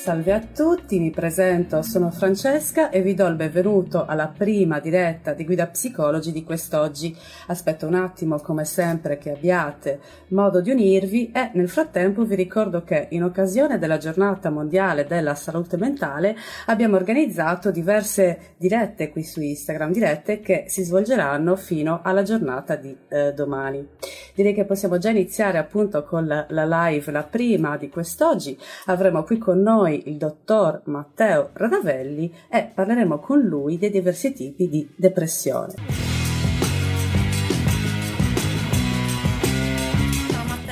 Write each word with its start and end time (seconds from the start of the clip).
Salve 0.00 0.32
a 0.32 0.40
tutti, 0.40 0.98
mi 0.98 1.10
presento, 1.10 1.82
sono 1.82 2.10
Francesca 2.10 2.88
e 2.88 3.02
vi 3.02 3.12
do 3.12 3.26
il 3.26 3.34
benvenuto 3.34 4.06
alla 4.06 4.28
prima 4.28 4.80
diretta 4.80 5.34
di 5.34 5.44
Guida 5.44 5.66
Psicologi 5.66 6.32
di 6.32 6.42
quest'oggi. 6.42 7.14
Aspetto 7.48 7.86
un 7.86 7.92
attimo, 7.92 8.38
come 8.38 8.64
sempre, 8.64 9.18
che 9.18 9.32
abbiate 9.32 10.00
modo 10.28 10.62
di 10.62 10.70
unirvi 10.70 11.30
e 11.32 11.50
nel 11.52 11.68
frattempo 11.68 12.24
vi 12.24 12.34
ricordo 12.34 12.82
che 12.82 13.08
in 13.10 13.24
occasione 13.24 13.78
della 13.78 13.98
giornata 13.98 14.48
mondiale 14.48 15.04
della 15.04 15.34
salute 15.34 15.76
mentale 15.76 16.34
abbiamo 16.64 16.96
organizzato 16.96 17.70
diverse 17.70 18.54
dirette 18.56 19.10
qui 19.10 19.22
su 19.22 19.42
Instagram, 19.42 19.92
dirette 19.92 20.40
che 20.40 20.64
si 20.66 20.82
svolgeranno 20.82 21.56
fino 21.56 22.00
alla 22.02 22.22
giornata 22.22 22.74
di 22.74 22.96
eh, 23.10 23.34
domani. 23.34 23.86
Direi 24.34 24.54
che 24.54 24.64
possiamo 24.64 24.98
già 24.98 25.10
iniziare 25.10 25.58
appunto 25.58 26.04
con 26.04 26.26
la, 26.26 26.46
la 26.50 26.88
live, 26.88 27.12
la 27.12 27.22
prima 27.22 27.76
di 27.76 27.88
quest'oggi. 27.88 28.58
Avremo 28.86 29.22
qui 29.22 29.38
con 29.38 29.60
noi 29.60 30.08
il 30.08 30.16
dottor 30.16 30.82
Matteo 30.84 31.50
Radavelli 31.52 32.32
e 32.48 32.70
parleremo 32.72 33.18
con 33.18 33.40
lui 33.40 33.78
dei 33.78 33.90
diversi 33.90 34.32
tipi 34.32 34.68
di 34.68 34.88
depressione. 34.96 35.74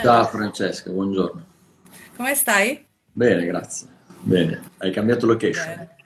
Ciao 0.01 0.25
Francesca, 0.27 0.91
buongiorno. 0.91 1.45
Come 2.17 2.34
stai? 2.34 2.84
Bene, 3.12 3.45
grazie. 3.47 3.89
Bene, 4.20 4.61
hai 4.79 4.92
cambiato 4.92 5.27
location? 5.27 5.67
Bene. 5.67 5.98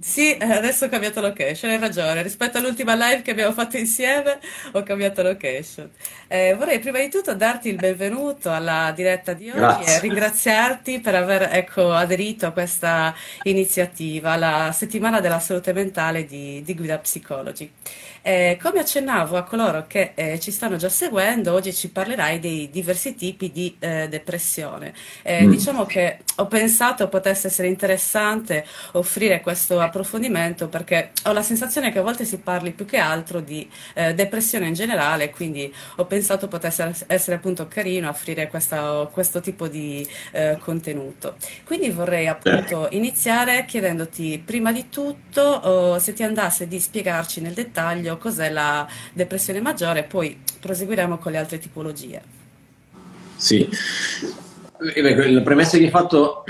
Sì, 0.00 0.36
eh, 0.36 0.44
adesso 0.44 0.84
ho 0.84 0.88
cambiato 0.88 1.20
location, 1.20 1.70
hai 1.70 1.78
ragione. 1.78 2.22
Rispetto 2.22 2.58
all'ultima 2.58 2.94
live 2.94 3.22
che 3.22 3.32
abbiamo 3.32 3.52
fatto 3.52 3.76
insieme, 3.76 4.38
ho 4.72 4.82
cambiato 4.82 5.22
location. 5.22 5.90
Eh, 6.28 6.54
vorrei 6.54 6.78
prima 6.78 6.98
di 6.98 7.08
tutto 7.08 7.34
darti 7.34 7.68
il 7.68 7.76
benvenuto 7.76 8.52
alla 8.52 8.92
diretta 8.94 9.32
di 9.32 9.48
oggi 9.48 9.58
Grazie. 9.58 9.96
e 9.96 10.00
ringraziarti 10.00 11.00
per 11.00 11.14
aver 11.14 11.48
ecco, 11.52 11.92
aderito 11.92 12.46
a 12.46 12.52
questa 12.52 13.14
iniziativa, 13.44 14.36
la 14.36 14.70
settimana 14.72 15.20
della 15.20 15.40
salute 15.40 15.72
mentale 15.72 16.24
di, 16.24 16.62
di 16.64 16.74
Guida 16.74 16.98
Psicologi. 16.98 17.70
Eh, 18.22 18.58
come 18.60 18.80
accennavo 18.80 19.36
a 19.36 19.42
coloro 19.42 19.86
che 19.86 20.12
eh, 20.14 20.40
ci 20.40 20.50
stanno 20.50 20.76
già 20.76 20.88
seguendo, 20.88 21.52
oggi 21.52 21.72
ci 21.72 21.90
parlerai 21.90 22.38
dei 22.38 22.70
diversi 22.70 23.14
tipi 23.14 23.50
di 23.50 23.76
eh, 23.78 24.08
depressione. 24.08 24.92
Eh, 25.22 25.44
mm. 25.44 25.50
Diciamo 25.50 25.86
che 25.86 26.18
ho 26.36 26.46
pensato 26.46 27.08
potesse 27.08 27.48
essere 27.48 27.68
interessante 27.68 28.64
offrire 28.92 29.40
questo 29.40 29.80
approfondimento 29.80 30.68
perché 30.68 31.10
ho 31.24 31.32
la 31.32 31.42
sensazione 31.42 31.90
che 31.90 31.98
a 31.98 32.02
volte 32.02 32.24
si 32.24 32.38
parli 32.38 32.72
più 32.72 32.84
che 32.84 32.98
altro 32.98 33.40
di 33.40 33.68
eh, 33.94 34.14
depressione 34.14 34.66
in 34.66 34.74
generale, 34.74 35.30
quindi 35.30 35.72
ho 35.96 36.04
pensato 36.04 36.48
potesse 36.48 36.94
essere 37.06 37.36
appunto 37.36 37.66
carino 37.68 38.08
offrire 38.08 38.48
questa, 38.48 39.08
questo 39.10 39.40
tipo 39.40 39.68
di 39.68 40.06
eh, 40.32 40.58
contenuto. 40.60 41.36
Quindi 41.64 41.90
vorrei 41.90 42.26
appunto 42.26 42.88
iniziare 42.90 43.64
chiedendoti 43.64 44.42
prima 44.44 44.72
di 44.72 44.88
tutto 44.88 45.42
oh, 45.42 45.98
se 45.98 46.12
ti 46.12 46.22
andasse 46.22 46.68
di 46.68 46.78
spiegarci 46.78 47.40
nel 47.40 47.52
dettaglio 47.54 48.07
meglio 48.08 48.16
cos'è 48.16 48.50
la 48.50 48.88
depressione 49.12 49.60
maggiore 49.60 50.00
e 50.00 50.04
poi 50.04 50.40
proseguiremo 50.60 51.18
con 51.18 51.32
le 51.32 51.38
altre 51.38 51.58
tipologie. 51.58 52.22
Sì, 53.36 53.68
eh, 54.94 55.30
la 55.30 55.42
premessa 55.42 55.76
che 55.76 55.84
hai 55.84 55.90
fatto 55.90 56.44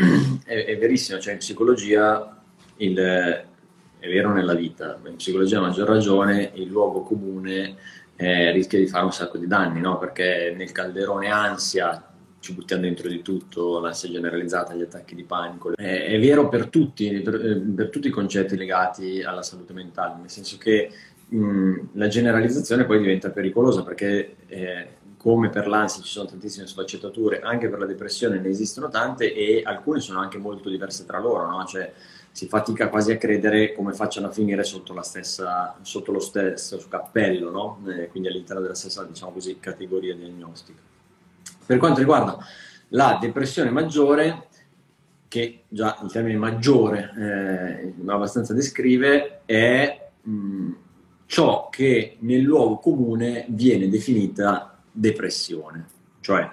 è, 0.44 0.64
è 0.64 0.78
verissima, 0.78 1.18
cioè 1.18 1.32
in 1.32 1.38
psicologia 1.38 2.40
il, 2.76 2.96
è 2.96 4.08
vero 4.08 4.32
nella 4.32 4.54
vita, 4.54 4.98
in 5.04 5.16
psicologia 5.16 5.58
a 5.58 5.62
maggior 5.62 5.88
ragione 5.88 6.52
il 6.54 6.68
luogo 6.68 7.02
comune 7.02 7.76
eh, 8.16 8.52
rischia 8.52 8.78
di 8.78 8.86
fare 8.86 9.04
un 9.04 9.12
sacco 9.12 9.36
di 9.36 9.46
danni, 9.46 9.80
no? 9.80 9.98
perché 9.98 10.54
nel 10.56 10.72
calderone 10.72 11.28
ansia 11.28 12.04
ci 12.40 12.54
buttiamo 12.54 12.82
dentro 12.82 13.08
di 13.08 13.20
tutto, 13.20 13.80
l'ansia 13.80 14.08
generalizzata, 14.08 14.74
gli 14.74 14.82
attacchi 14.82 15.14
di 15.14 15.24
panico. 15.24 15.76
È, 15.76 16.04
è 16.06 16.18
vero 16.18 16.48
per 16.48 16.68
tutti, 16.68 17.20
per, 17.20 17.62
per, 17.74 17.90
tutti 17.90 18.08
i 18.08 18.12
concetti 18.12 18.56
legati 18.56 19.22
alla 19.22 19.42
salute 19.42 19.72
mentale, 19.72 20.20
nel 20.20 20.30
senso 20.30 20.56
che 20.56 20.90
la 21.30 22.08
generalizzazione 22.08 22.84
poi 22.86 23.00
diventa 23.00 23.30
pericolosa 23.30 23.82
perché 23.82 24.36
eh, 24.46 24.88
come 25.18 25.50
per 25.50 25.66
l'ansia 25.66 26.02
ci 26.02 26.08
sono 26.08 26.28
tantissime 26.28 26.66
sfaccettature, 26.66 27.40
anche 27.40 27.68
per 27.68 27.80
la 27.80 27.86
depressione 27.86 28.38
ne 28.38 28.48
esistono 28.48 28.88
tante 28.88 29.34
e 29.34 29.62
alcune 29.64 30.00
sono 30.00 30.20
anche 30.20 30.38
molto 30.38 30.70
diverse 30.70 31.04
tra 31.04 31.18
loro, 31.18 31.46
no? 31.46 31.64
cioè, 31.66 31.92
si 32.30 32.46
fatica 32.46 32.88
quasi 32.88 33.10
a 33.12 33.18
credere 33.18 33.74
come 33.74 33.92
facciano 33.92 34.28
a 34.28 34.30
finire 34.30 34.62
sotto, 34.62 34.98
stessa, 35.02 35.76
sotto 35.82 36.12
lo 36.12 36.20
stesso 36.20 36.82
cappello, 36.88 37.50
no? 37.50 37.82
eh, 37.90 38.08
quindi 38.08 38.28
all'interno 38.28 38.62
della 38.62 38.74
stessa 38.74 39.04
diciamo 39.04 39.32
così, 39.32 39.58
categoria 39.58 40.14
diagnostica. 40.14 40.80
Per 41.66 41.78
quanto 41.78 41.98
riguarda 41.98 42.38
la 42.90 43.18
depressione 43.20 43.70
maggiore, 43.70 44.46
che 45.26 45.64
già 45.68 45.98
il 46.02 46.10
termine 46.10 46.38
maggiore 46.38 47.12
eh, 47.18 47.94
abbastanza 48.06 48.54
descrive, 48.54 49.40
è 49.44 50.08
mh, 50.22 50.72
ciò 51.28 51.68
che 51.70 52.16
nel 52.20 52.40
luogo 52.40 52.78
comune 52.78 53.44
viene 53.48 53.90
definita 53.90 54.78
depressione. 54.90 55.86
Cioè, 56.20 56.50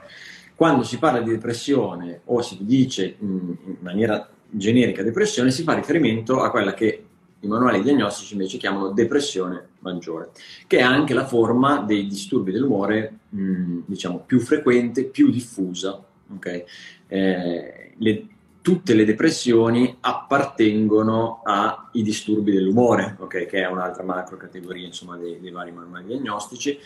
quando 0.54 0.84
si 0.84 1.00
parla 1.00 1.22
di 1.22 1.32
depressione 1.32 2.22
o 2.26 2.42
si 2.42 2.58
dice 2.60 3.16
in 3.20 3.56
maniera 3.80 4.30
generica 4.50 5.02
depressione, 5.02 5.50
si 5.50 5.64
fa 5.64 5.74
riferimento 5.74 6.42
a 6.42 6.52
quella 6.52 6.74
che 6.74 7.06
i 7.40 7.48
manuali 7.48 7.82
diagnostici 7.82 8.34
invece 8.34 8.58
chiamano 8.58 8.92
depressione 8.92 9.70
maggiore, 9.80 10.32
che 10.68 10.80
è 10.80 10.82
anche 10.82 11.14
la 11.14 11.26
forma 11.26 11.82
dei 11.82 12.06
disturbi 12.06 12.52
dell'umore, 12.52 13.20
mh, 13.30 13.80
diciamo, 13.86 14.24
più 14.26 14.40
frequente, 14.42 15.06
più 15.06 15.30
diffusa. 15.30 16.04
Okay? 16.36 16.66
Eh, 17.08 17.94
le, 17.98 18.28
tutte 18.66 18.96
le 18.96 19.06
depressioni 19.06 19.96
appartengono 20.00 21.44
ai 21.44 22.02
disturbi 22.02 22.52
dell'umore, 22.52 23.16
okay? 23.20 23.46
che 23.46 23.62
è 23.62 23.68
un'altra 23.68 24.02
macro 24.02 24.38
categoria 24.38 24.88
insomma, 24.88 25.18
dei, 25.18 25.40
dei 25.40 25.52
vari 25.52 25.72
manuali 25.72 26.08
diagnostici, 26.08 26.80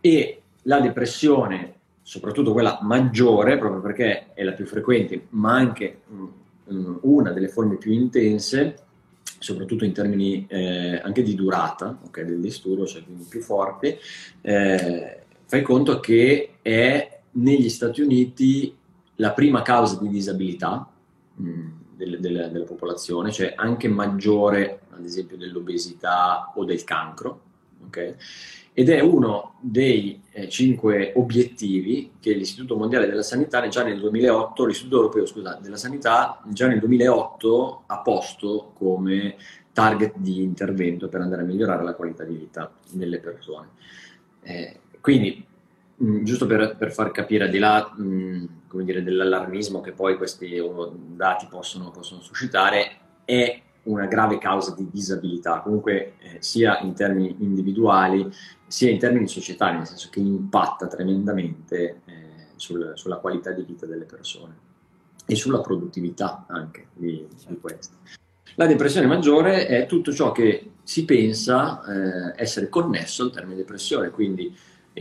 e 0.00 0.42
la 0.62 0.78
depressione, 0.78 1.74
soprattutto 2.02 2.52
quella 2.52 2.78
maggiore, 2.82 3.58
proprio 3.58 3.80
perché 3.80 4.32
è 4.32 4.44
la 4.44 4.52
più 4.52 4.64
frequente, 4.64 5.26
ma 5.30 5.54
anche 5.54 6.02
um, 6.06 7.00
una 7.02 7.32
delle 7.32 7.48
forme 7.48 7.78
più 7.78 7.90
intense, 7.90 8.76
soprattutto 9.40 9.84
in 9.84 9.92
termini 9.92 10.46
eh, 10.48 11.00
anche 11.02 11.24
di 11.24 11.34
durata 11.34 11.98
okay, 12.06 12.26
del 12.26 12.38
disturbo, 12.38 12.86
cioè 12.86 13.02
quindi 13.02 13.26
più 13.28 13.40
forte, 13.40 13.98
eh, 14.40 15.22
fai 15.46 15.62
conto 15.62 15.98
che 15.98 16.58
è 16.62 17.20
negli 17.32 17.68
Stati 17.68 18.02
Uniti 18.02 18.72
la 19.16 19.32
prima 19.32 19.62
causa 19.62 19.98
di 20.00 20.08
disabilità, 20.08 20.92
del, 21.38 22.20
del, 22.20 22.50
della 22.52 22.64
popolazione, 22.64 23.32
cioè 23.32 23.54
anche 23.56 23.88
maggiore 23.88 24.80
ad 24.90 25.04
esempio 25.04 25.36
dell'obesità 25.36 26.52
o 26.54 26.64
del 26.64 26.84
cancro, 26.84 27.40
okay? 27.86 28.14
ed 28.72 28.90
è 28.90 29.00
uno 29.00 29.54
dei 29.60 30.22
eh, 30.30 30.48
cinque 30.48 31.12
obiettivi 31.16 32.12
che 32.20 32.32
l'Istituto 32.32 32.76
Mondiale 32.76 33.06
della 33.06 33.22
Sanità 33.22 33.66
già 33.66 33.82
nel 33.82 33.98
2008, 33.98 34.64
l'Istituto 34.66 34.96
Europeo 34.96 35.26
scusa, 35.26 35.58
della 35.60 35.76
Sanità 35.76 36.40
già 36.46 36.68
nel 36.68 36.78
2008 36.78 37.82
ha 37.86 37.98
posto 37.98 38.72
come 38.74 39.36
target 39.72 40.14
di 40.16 40.42
intervento 40.42 41.08
per 41.08 41.20
andare 41.20 41.42
a 41.42 41.44
migliorare 41.44 41.82
la 41.82 41.94
qualità 41.94 42.24
di 42.24 42.36
vita 42.36 42.72
delle 42.92 43.18
persone. 43.18 43.70
Eh, 44.42 44.80
quindi 45.00 45.44
Mm, 46.02 46.22
giusto 46.22 46.46
per, 46.46 46.76
per, 46.76 46.92
far 46.92 47.10
capire, 47.10 47.44
al 47.44 47.50
di 47.50 47.58
là 47.58 47.92
mh, 47.96 48.02
mm, 48.02 48.80
dire, 48.82 49.02
dell'allarmismo 49.02 49.80
che 49.80 49.92
poi 49.92 50.16
questi 50.16 50.62
dati 51.16 51.46
possono, 51.50 51.90
possono, 51.90 52.20
suscitare, 52.20 52.96
è 53.24 53.60
una 53.84 54.06
grave 54.06 54.38
causa 54.38 54.74
di 54.74 54.88
disabilità, 54.90 55.60
comunque 55.60 56.14
eh, 56.18 56.36
sia 56.38 56.78
in 56.80 56.94
termini 56.94 57.34
individuali 57.40 58.30
sia 58.66 58.90
in 58.90 58.98
termini 58.98 59.26
societari, 59.26 59.78
nel 59.78 59.86
senso 59.86 60.08
che 60.10 60.20
impatta 60.20 60.86
tremendamente 60.86 62.02
eh, 62.04 62.22
sul, 62.56 62.92
sulla 62.94 63.16
qualità 63.16 63.50
di 63.50 63.62
vita 63.62 63.86
delle 63.86 64.04
persone 64.04 64.66
e 65.26 65.34
sulla 65.34 65.60
produttività 65.60 66.44
anche 66.48 66.88
di, 66.92 67.26
di 67.46 67.58
queste. 67.58 67.96
La 68.54 68.66
depressione 68.66 69.06
maggiore 69.06 69.66
è 69.66 69.86
tutto 69.86 70.12
ciò 70.12 70.32
che 70.32 70.72
si 70.82 71.04
pensa 71.04 71.82
eh, 71.82 72.42
essere 72.42 72.68
connesso 72.68 73.24
al 73.24 73.30
termine 73.30 73.56
depressione, 73.56 74.10
quindi 74.10 74.54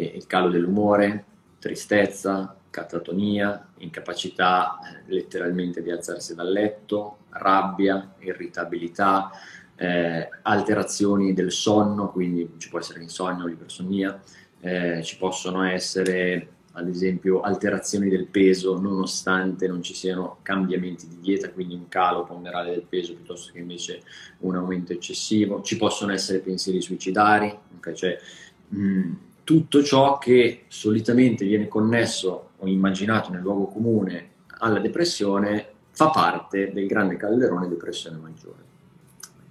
il 0.04 0.28
calo 0.28 0.50
dell'umore, 0.50 1.26
tristezza, 1.60 2.56
catatonia, 2.70 3.70
incapacità 3.78 4.78
eh, 4.80 5.12
letteralmente 5.12 5.82
di 5.82 5.92
alzarsi 5.92 6.36
dal 6.36 6.52
letto, 6.52 7.18
rabbia, 7.30 8.14
irritabilità, 8.20 9.32
eh, 9.76 10.30
alterazioni 10.44 11.34
del 11.34 11.52
sonno, 11.52 12.12
quindi 12.12 12.54
ci 12.58 12.70
può 12.70 12.80
essere 12.80 13.02
insonnia 13.02 13.44
o 13.44 13.48
l'ipersonia, 13.48 14.20
eh, 14.60 15.02
ci 15.04 15.18
possono 15.18 15.64
essere 15.64 16.50
ad 16.78 16.88
esempio 16.88 17.42
alterazioni 17.42 18.08
del 18.08 18.28
peso 18.28 18.80
nonostante 18.80 19.68
non 19.68 19.82
ci 19.82 19.96
siano 19.96 20.38
cambiamenti 20.44 21.08
di 21.08 21.20
dieta, 21.20 21.50
quindi 21.50 21.74
un 21.74 21.88
calo 21.88 22.24
ponderale 22.24 22.70
del 22.70 22.86
peso 22.88 23.16
piuttosto 23.16 23.52
che 23.52 23.60
invece 23.60 24.04
un 24.40 24.56
aumento 24.56 24.94
eccessivo, 24.94 25.62
ci 25.64 25.76
possono 25.76 26.12
essere 26.12 26.38
pensieri 26.38 26.80
suicidari, 26.80 27.52
okay? 27.78 27.96
cioè, 27.96 28.20
mh, 28.68 29.12
tutto 29.48 29.82
ciò 29.82 30.18
che 30.18 30.66
solitamente 30.68 31.46
viene 31.46 31.70
connesso 31.70 32.50
o 32.58 32.68
immaginato 32.68 33.32
nel 33.32 33.40
luogo 33.40 33.68
comune 33.68 34.32
alla 34.58 34.80
depressione 34.80 35.70
fa 35.92 36.10
parte 36.10 36.74
del 36.74 36.86
grande 36.86 37.16
calderone 37.16 37.70
depressione 37.70 38.18
maggiore. 38.18 38.62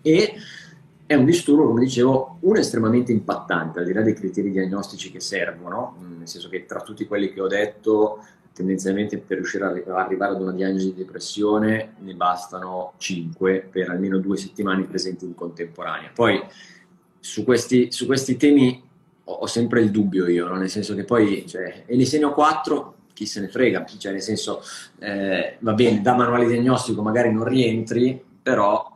E 0.03 0.35
è 1.07 1.15
un 1.15 1.25
disturbo, 1.25 1.69
come 1.69 1.81
dicevo, 1.81 2.37
uno 2.41 2.59
estremamente 2.59 3.11
impattante, 3.11 3.79
al 3.79 3.87
di 3.87 3.95
là 3.95 4.03
dei 4.03 4.13
criteri 4.13 4.51
diagnostici 4.51 5.11
che 5.11 5.21
servono, 5.21 5.97
mm, 5.99 6.19
nel 6.19 6.29
senso 6.29 6.51
che 6.51 6.67
tra 6.67 6.83
tutti 6.83 7.07
quelli 7.07 7.33
che 7.33 7.41
ho 7.41 7.49
detto, 7.49 8.23
tendenzialmente 8.53 9.17
per 9.17 9.39
riuscire 9.39 9.65
a 9.65 9.69
arrivare 9.95 10.35
ad 10.35 10.43
una 10.43 10.53
diagnosi 10.53 10.93
di 10.93 11.05
depressione 11.05 11.95
ne 12.01 12.13
bastano 12.13 12.93
5 12.99 13.67
per 13.71 13.89
almeno 13.89 14.19
due 14.19 14.37
settimane 14.37 14.85
presenti 14.85 15.25
in 15.25 15.35
contemporanea. 15.35 16.11
Poi 16.15 16.39
su 17.19 17.45
questi, 17.45 17.91
su 17.91 18.05
questi 18.05 18.37
temi 18.37 18.86
ho, 19.29 19.33
ho, 19.33 19.47
sempre 19.47 19.81
il 19.81 19.91
dubbio 19.91 20.29
io, 20.29 20.47
no? 20.49 20.57
nel 20.57 20.71
senso 20.71 20.95
che 20.95 21.05
poi, 21.05 21.47
cioè, 21.47 21.85
e 21.87 21.97
ne 21.97 22.05
segno 22.05 22.33
4, 22.33 22.95
chi 23.13 23.27
se 23.27 23.41
ne 23.41 23.49
frega, 23.49 23.85
cioè 23.99 24.13
nel 24.13 24.23
senso, 24.23 24.63
eh, 24.99 25.57
va 25.61 25.73
bene, 25.73 26.03
da 26.03 26.15
manuale 26.15 26.47
diagnostico 26.47 27.03
magari 27.03 27.33
non 27.33 27.45
rientri, 27.45 28.23
però 28.43 28.95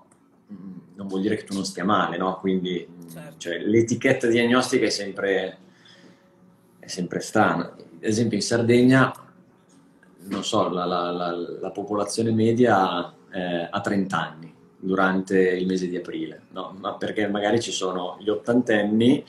non 0.94 1.08
vuol 1.08 1.22
dire 1.22 1.36
che 1.36 1.44
tu 1.44 1.54
non 1.54 1.64
stia 1.64 1.84
male, 1.84 2.18
no? 2.18 2.38
Quindi 2.38 2.86
certo. 3.10 3.34
cioè, 3.38 3.58
l'etichetta 3.58 4.26
diagnostica 4.26 4.84
è 4.84 4.90
sempre, 4.90 5.58
è 6.78 6.86
sempre 6.86 7.20
strana. 7.20 7.64
Ad 7.64 7.78
esempio 8.00 8.36
in 8.36 8.42
Sardegna, 8.42 9.12
non 10.24 10.44
so, 10.44 10.68
la, 10.68 10.84
la, 10.84 11.10
la, 11.10 11.30
la 11.32 11.70
popolazione 11.70 12.30
media 12.32 13.10
eh, 13.32 13.68
ha 13.70 13.80
30 13.80 14.18
anni 14.18 14.54
durante 14.78 15.38
il 15.38 15.66
mese 15.66 15.88
di 15.88 15.96
aprile, 15.96 16.42
no? 16.50 16.76
Ma 16.78 16.94
perché 16.94 17.26
magari 17.28 17.60
ci 17.60 17.72
sono 17.72 18.18
gli 18.20 18.28
ottantenni 18.28 19.24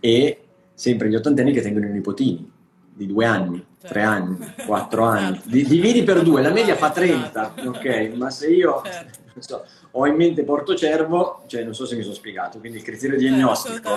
e 0.00 0.42
sempre 0.74 1.08
gli 1.08 1.14
ottantenni 1.14 1.52
che 1.52 1.60
tengono 1.60 1.86
i 1.86 1.90
nipotini 1.90 2.50
di 2.94 3.06
due 3.06 3.24
anni, 3.24 3.64
certo. 3.80 3.88
tre 3.88 4.02
anni, 4.02 4.36
quattro 4.66 5.04
anni. 5.04 5.40
Dividi 5.44 6.02
per 6.02 6.22
due, 6.22 6.42
la 6.42 6.50
media 6.50 6.74
fa 6.74 6.90
30, 6.90 7.54
ok? 7.66 8.12
Ma 8.14 8.30
se 8.30 8.48
io... 8.48 8.82
Certo. 8.84 9.26
So, 9.38 9.64
ho 9.92 10.06
in 10.06 10.16
mente 10.16 10.42
Porto 10.42 10.74
Cervo, 10.74 11.44
cioè 11.46 11.62
non 11.62 11.72
so 11.72 11.86
se 11.86 11.94
mi 11.94 12.02
sono 12.02 12.14
spiegato, 12.14 12.58
quindi 12.58 12.78
il 12.78 12.84
criterio 12.84 13.14
eh, 13.14 13.18
diagnostico. 13.18 13.96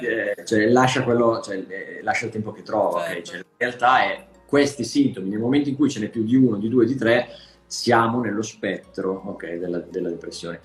Eh, 0.00 0.36
cioè, 0.44 0.68
lascia, 0.68 1.02
quello, 1.02 1.40
cioè, 1.42 1.56
eh, 1.66 2.00
lascia 2.02 2.26
il 2.26 2.30
tempo 2.30 2.52
che 2.52 2.62
trova, 2.62 3.00
certo. 3.00 3.12
okay? 3.12 3.22
cioè, 3.24 3.36
in 3.38 3.44
realtà 3.56 4.02
è 4.04 4.26
questi 4.46 4.84
sintomi, 4.84 5.28
nel 5.28 5.40
momento 5.40 5.68
in 5.68 5.74
cui 5.74 5.90
ce 5.90 5.98
n'è 5.98 6.08
più 6.08 6.22
di 6.22 6.36
uno, 6.36 6.56
di 6.56 6.68
due, 6.68 6.86
di 6.86 6.94
tre, 6.94 7.28
siamo 7.66 8.20
nello 8.20 8.42
spettro 8.42 9.22
okay, 9.26 9.58
della, 9.58 9.78
della, 9.78 10.08
depressione. 10.08 10.60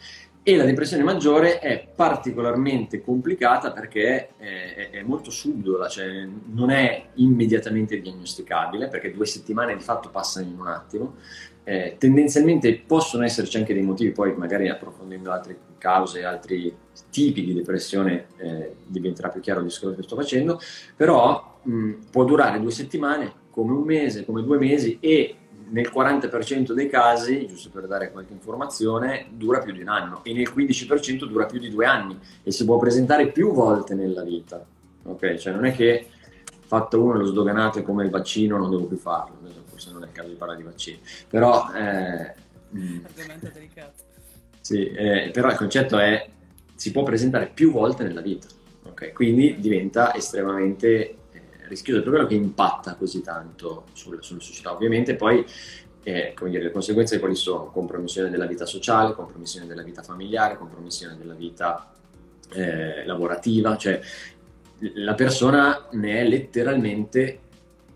E 0.50 0.56
la 0.56 0.66
depressione 0.66 1.04
maggiore 1.04 1.60
è 1.60 1.88
particolarmente 1.96 3.02
complicata 3.02 3.72
perché 3.72 4.30
è, 4.36 4.90
è 4.90 5.04
molto 5.04 5.30
subdola, 5.30 5.88
cioè 5.88 6.28
non 6.48 6.72
è 6.72 7.10
immediatamente 7.18 8.02
diagnosticabile, 8.02 8.88
perché 8.88 9.12
due 9.12 9.28
settimane 9.28 9.76
di 9.76 9.84
fatto 9.84 10.10
passano 10.10 10.48
in 10.48 10.60
un 10.60 10.66
attimo, 10.66 11.18
eh, 11.64 11.98
tendenzialmente 12.00 12.80
possono 12.80 13.26
esserci 13.26 13.58
anche 13.58 13.76
dei 13.76 13.84
motivi, 13.84 14.10
poi 14.12 14.36
magari 14.36 14.70
approfondendo 14.70 15.32
altre 15.32 15.56
cause, 15.78 16.24
altri 16.24 16.76
tipi 17.12 17.46
di 17.46 17.54
depressione 17.54 18.30
eh, 18.38 18.74
diventerà 18.88 19.30
più 19.30 19.42
chiaro 19.42 19.60
il 19.60 19.68
discorso 19.68 19.98
che 19.98 20.02
sto 20.02 20.16
facendo, 20.16 20.60
però 20.96 21.60
mh, 21.62 21.92
può 22.10 22.24
durare 22.24 22.60
due 22.60 22.72
settimane, 22.72 23.34
come 23.52 23.74
un 23.74 23.84
mese, 23.84 24.26
come 24.26 24.42
due 24.42 24.58
mesi 24.58 24.98
e 25.00 25.36
nel 25.70 25.92
40% 25.94 26.74
dei 26.74 26.90
casi, 26.90 27.48
giusto 27.48 27.70
per 27.70 27.88
dare 27.88 28.12
qualche 28.12 28.34
informazione, 28.34 29.28
dura 29.32 29.60
più 29.60 29.74
di 29.74 29.82
un 29.82 29.90
anno 29.90 30.24
e 30.24 30.34
nel 30.34 30.52
15% 30.54 31.26
dura 31.26 31.46
più 31.46 31.60
di 31.60 31.70
due 31.70 31.86
anni 31.86 32.20
e 32.44 32.52
si 32.52 32.66
può 32.66 32.78
presentare 32.78 33.32
più 33.32 33.52
volte 33.52 33.96
nella 33.96 34.24
vita. 34.24 34.64
Ok, 35.04 35.36
cioè 35.36 35.54
non 35.54 35.66
è 35.66 35.74
che 35.74 36.08
fatto 36.66 37.02
uno 37.02 37.18
lo 37.18 37.26
sdoganate 37.26 37.82
come 37.82 38.04
il 38.04 38.12
vaccino 38.12 38.58
non 38.58 38.70
devo 38.70 38.86
più 38.86 38.98
farlo 38.98 39.40
forse 39.80 39.92
non 39.94 40.04
è 40.04 40.08
il 40.08 40.12
caso 40.12 40.28
di 40.28 40.36
parlare 40.36 40.60
di 40.60 40.66
vaccini, 40.66 41.00
però... 41.28 41.72
Eh, 41.74 42.34
mm. 42.76 43.06
Argomento 43.06 43.50
delicato. 43.54 44.04
Sì, 44.60 44.86
eh, 44.90 45.32
però 45.32 45.50
il 45.50 45.56
concetto 45.56 45.98
è 45.98 46.30
si 46.76 46.92
può 46.92 47.04
presentare 47.04 47.50
più 47.54 47.72
volte 47.72 48.04
nella 48.04 48.22
vita, 48.22 48.48
okay? 48.84 49.14
quindi 49.14 49.60
diventa 49.60 50.14
estremamente 50.14 51.16
rischioso, 51.70 52.02
per 52.02 52.12
quello 52.12 52.28
che 52.28 52.36
impatta 52.36 52.96
così 52.96 53.22
tanto 53.22 53.86
sul, 53.94 54.18
sulla 54.22 54.42
società. 54.42 54.74
Ovviamente 54.74 55.16
poi 55.16 55.46
eh, 56.04 56.34
dire, 56.44 56.64
le 56.64 56.72
conseguenze 56.72 57.20
quali 57.20 57.36
sono? 57.36 57.72
Compromissione 57.72 58.30
della 58.30 58.46
vita 58.46 58.66
sociale, 58.66 59.14
compromissione 59.14 59.68
della 59.68 59.84
vita 59.84 60.02
familiare, 60.02 60.58
compromissione 60.58 61.18
della 61.18 61.34
vita 61.34 61.92
eh, 62.52 63.06
lavorativa, 63.06 63.78
cioè 63.78 64.00
la 64.96 65.14
persona 65.14 65.88
ne 65.92 66.20
è 66.20 66.24
letteralmente 66.28 67.40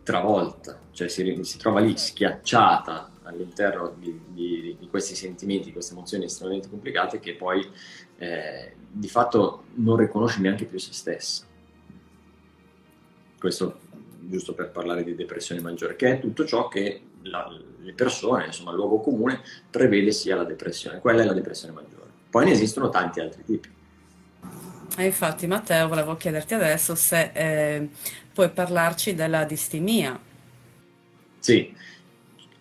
travolta, 0.04 0.80
cioè 0.92 1.08
si, 1.08 1.40
si 1.44 1.58
trova 1.58 1.80
lì 1.80 1.98
schiacciata 1.98 3.10
all'interno 3.24 3.96
di, 3.98 4.20
di, 4.28 4.76
di, 4.78 4.88
questi 4.90 5.16
sentimenti, 5.16 5.66
di 5.66 5.72
queste 5.72 5.94
emozioni 5.94 6.26
estremamente 6.26 6.70
complicate 6.70 7.20
che 7.20 7.36
poi 7.36 7.66
eh, 8.18 8.74
di 8.90 9.08
fatto 9.08 9.64
non 9.76 9.96
riconosce 9.96 10.42
neanche 10.42 10.66
più 10.66 10.78
se 10.78 10.92
stessa. 10.92 11.46
Questo 13.44 13.78
giusto 14.22 14.54
per 14.54 14.72
parlare 14.72 15.04
di 15.04 15.16
depressione 15.16 15.60
maggiore, 15.60 15.98
che 15.98 16.14
è 16.14 16.20
tutto 16.22 16.46
ciò 16.46 16.70
che 16.70 17.02
la, 17.24 17.46
le 17.82 17.92
persone, 17.92 18.46
insomma 18.46 18.70
il 18.70 18.78
luogo 18.78 19.02
comune, 19.02 19.42
prevede 19.70 20.14
sia 20.14 20.38
la 20.38 20.46
depressione. 20.46 21.00
Quella 21.02 21.24
è 21.24 21.26
la 21.26 21.34
depressione 21.34 21.74
maggiore. 21.74 22.10
Poi 22.30 22.46
ne 22.46 22.52
esistono 22.52 22.88
tanti 22.88 23.20
altri 23.20 23.44
tipi. 23.44 23.70
E 24.96 25.06
infatti 25.06 25.46
Matteo 25.46 25.90
volevo 25.90 26.16
chiederti 26.16 26.54
adesso 26.54 26.96
se 26.96 27.32
eh, 27.34 27.90
puoi 28.32 28.50
parlarci 28.50 29.14
della 29.14 29.44
distimia. 29.44 30.18
Sì, 31.40 31.76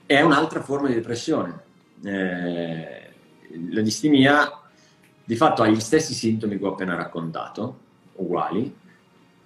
è 0.05 0.21
un'altra 0.21 0.63
forma 0.63 0.89
di 0.89 0.95
depressione. 0.95 1.61
Eh, 2.05 3.13
la 3.71 3.83
distimia 3.83 4.51
di 5.23 5.37
fatto 5.37 5.63
ha 5.63 5.69
gli 5.69 5.79
stessi 5.79 6.13
sintomi 6.13 6.59
che 6.59 6.65
ho 6.65 6.73
appena 6.73 6.97
raccontato, 6.97 7.79
uguali, 8.15 8.81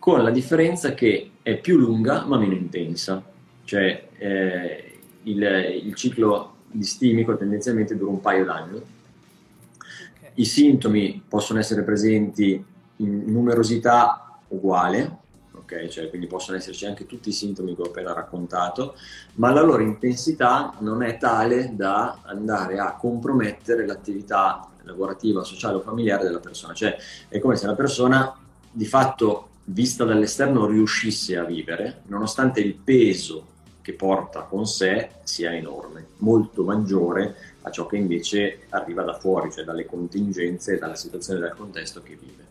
con 0.06 0.22
la 0.22 0.30
differenza 0.30 0.94
che 0.94 1.32
è 1.42 1.58
più 1.58 1.76
lunga 1.78 2.24
ma 2.26 2.38
meno 2.38 2.52
intensa. 2.52 3.20
Cioè 3.64 4.06
eh, 4.16 4.98
il, 5.24 5.42
il, 5.82 5.94
ciclo 5.96 6.58
distimico 6.70 7.36
tendenzialmente 7.36 7.96
dura 7.96 8.12
un 8.12 8.20
paio 8.20 8.44
d'anni. 8.44 8.76
Okay. 8.76 10.30
I 10.34 10.44
sintomi 10.44 11.20
possono 11.26 11.58
essere 11.58 11.82
presenti 11.82 12.64
in 12.98 13.24
numerosità 13.26 14.38
uguale, 14.46 15.16
ok? 15.50 15.88
Cioè, 15.88 16.08
quindi 16.08 16.28
possono 16.28 16.56
esserci 16.56 16.86
anche 16.86 17.04
tutti 17.06 17.30
i 17.30 17.32
sintomi 17.32 17.74
che 17.74 17.82
ho 17.82 17.86
appena 17.86 18.12
raccontato, 18.12 18.94
ma 19.34 19.50
la 19.50 19.62
loro 19.62 19.82
intensità 19.82 20.72
non 20.78 21.02
è 21.02 21.18
tale 21.18 21.72
da 21.74 22.20
andare 22.22 22.78
a 22.78 22.94
compromettere 22.94 23.84
l'attività 23.84 24.68
lavorativa, 24.84 25.42
sociale 25.42 25.78
o 25.78 25.80
familiare 25.80 26.22
della 26.22 26.38
persona. 26.38 26.74
Cioè, 26.74 26.96
è 27.26 27.40
come 27.40 27.56
se 27.56 27.66
la 27.66 27.74
persona 27.74 28.32
di 28.70 28.86
fatto, 28.86 29.48
vista 29.66 30.04
dall'esterno, 30.04 30.66
riuscisse 30.66 31.36
a 31.36 31.44
vivere, 31.44 32.02
nonostante 32.06 32.60
il 32.60 32.74
peso 32.74 33.54
che 33.82 33.92
porta 33.92 34.42
con 34.42 34.66
sé 34.66 35.10
sia 35.22 35.54
enorme, 35.54 36.06
molto 36.18 36.64
maggiore 36.64 37.36
a 37.62 37.70
ciò 37.70 37.86
che 37.86 37.96
invece 37.96 38.62
arriva 38.70 39.02
da 39.02 39.14
fuori, 39.14 39.50
cioè 39.50 39.64
dalle 39.64 39.86
contingenze 39.86 40.74
e 40.74 40.78
dalla 40.78 40.96
situazione 40.96 41.40
del 41.40 41.54
contesto 41.56 42.02
che 42.02 42.16
vive. 42.20 42.44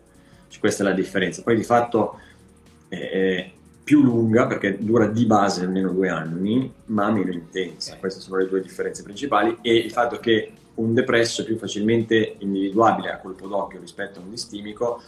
Cioè, 0.48 0.60
questa 0.60 0.82
è 0.82 0.86
la 0.86 0.94
differenza. 0.94 1.42
Poi 1.42 1.56
di 1.56 1.64
fatto 1.64 2.18
è 2.88 3.50
più 3.82 4.02
lunga 4.02 4.46
perché 4.46 4.82
dura 4.82 5.06
di 5.06 5.26
base 5.26 5.62
almeno 5.62 5.90
due 5.90 6.08
anni, 6.08 6.72
ma 6.86 7.10
meno 7.10 7.30
intensa. 7.30 7.96
Queste 7.96 8.20
sono 8.20 8.38
le 8.38 8.48
due 8.48 8.60
differenze 8.60 9.02
principali 9.02 9.58
e 9.62 9.74
il 9.76 9.92
fatto 9.92 10.18
che 10.18 10.52
un 10.74 10.92
depresso 10.92 11.42
è 11.42 11.44
più 11.44 11.56
facilmente 11.56 12.36
individuabile 12.38 13.10
a 13.10 13.18
colpo 13.18 13.46
d'occhio 13.46 13.80
rispetto 13.80 14.18
a 14.18 14.22
un 14.22 14.30
distimico, 14.30 15.00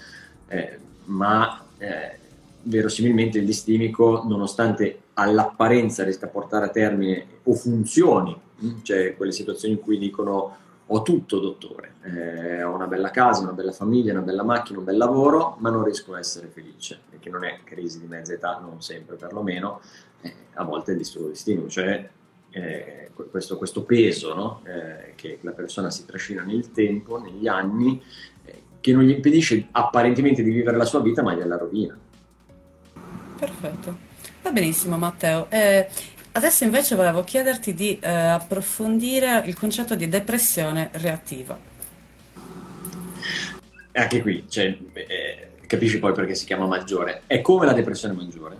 eh, 0.48 0.78
ma 1.08 1.64
eh, 1.78 2.18
verosimilmente 2.62 3.38
il 3.38 3.44
distimico, 3.44 4.24
nonostante 4.26 5.02
all'apparenza 5.14 6.04
riesca 6.04 6.26
a 6.26 6.30
portare 6.30 6.66
a 6.66 6.70
termine 6.70 7.26
o 7.44 7.54
funzioni, 7.54 8.36
cioè 8.82 9.16
quelle 9.16 9.32
situazioni 9.32 9.74
in 9.74 9.80
cui 9.80 9.98
dicono 9.98 10.56
ho 10.90 11.02
tutto, 11.02 11.38
dottore, 11.38 11.94
eh, 12.02 12.62
ho 12.62 12.74
una 12.74 12.86
bella 12.86 13.10
casa, 13.10 13.42
una 13.42 13.52
bella 13.52 13.72
famiglia, 13.72 14.12
una 14.12 14.22
bella 14.22 14.42
macchina, 14.42 14.78
un 14.78 14.84
bel 14.84 14.96
lavoro, 14.96 15.56
ma 15.58 15.68
non 15.68 15.84
riesco 15.84 16.14
a 16.14 16.18
essere 16.18 16.46
felice, 16.46 16.98
perché 17.10 17.28
non 17.28 17.44
è 17.44 17.60
crisi 17.62 18.00
di 18.00 18.06
mezza 18.06 18.32
età, 18.32 18.58
non 18.58 18.80
sempre 18.80 19.16
perlomeno, 19.16 19.80
eh, 20.22 20.34
a 20.54 20.64
volte 20.64 20.90
è 20.90 20.94
il 20.94 21.00
disturbo 21.00 21.28
di 21.28 21.34
stimolo, 21.34 21.68
cioè 21.68 22.08
eh, 22.50 23.10
questo, 23.30 23.58
questo, 23.58 23.82
peso 23.82 24.34
no? 24.34 24.62
Eh, 24.64 25.12
che 25.14 25.38
la 25.42 25.52
persona 25.52 25.90
si 25.90 26.06
trascina 26.06 26.42
nel 26.42 26.72
tempo, 26.72 27.18
negli 27.18 27.46
anni, 27.46 28.02
eh, 28.44 28.62
che 28.88 28.95
non 28.95 29.02
gli 29.02 29.11
impedisce 29.11 29.66
apparentemente 29.73 30.42
di 30.42 30.50
vivere 30.50 30.78
la 30.78 30.87
sua 30.87 31.02
vita, 31.02 31.23
ma 31.23 31.35
gliela 31.35 31.59
rovina. 31.59 31.95
Perfetto. 33.38 33.99
Va 34.40 34.50
benissimo, 34.50 34.97
Matteo. 34.97 35.47
Eh, 35.50 35.87
adesso 36.33 36.64
invece 36.64 36.95
volevo 36.97 37.23
chiederti 37.23 37.75
di 37.75 37.99
eh, 37.99 38.09
approfondire 38.09 39.42
il 39.45 39.54
concetto 39.59 39.95
di 39.95 40.09
depressione 40.09 40.88
reattiva. 40.92 41.59
Anche 43.92 44.23
qui, 44.23 44.45
cioè, 44.49 44.75
eh, 44.95 45.49
capisci 45.66 45.99
poi 45.99 46.14
perché 46.14 46.35
si 46.35 46.47
chiama 46.47 46.64
maggiore. 46.64 47.25
È 47.26 47.42
come 47.42 47.66
la 47.66 47.75
depressione 47.75 48.14
maggiore, 48.14 48.57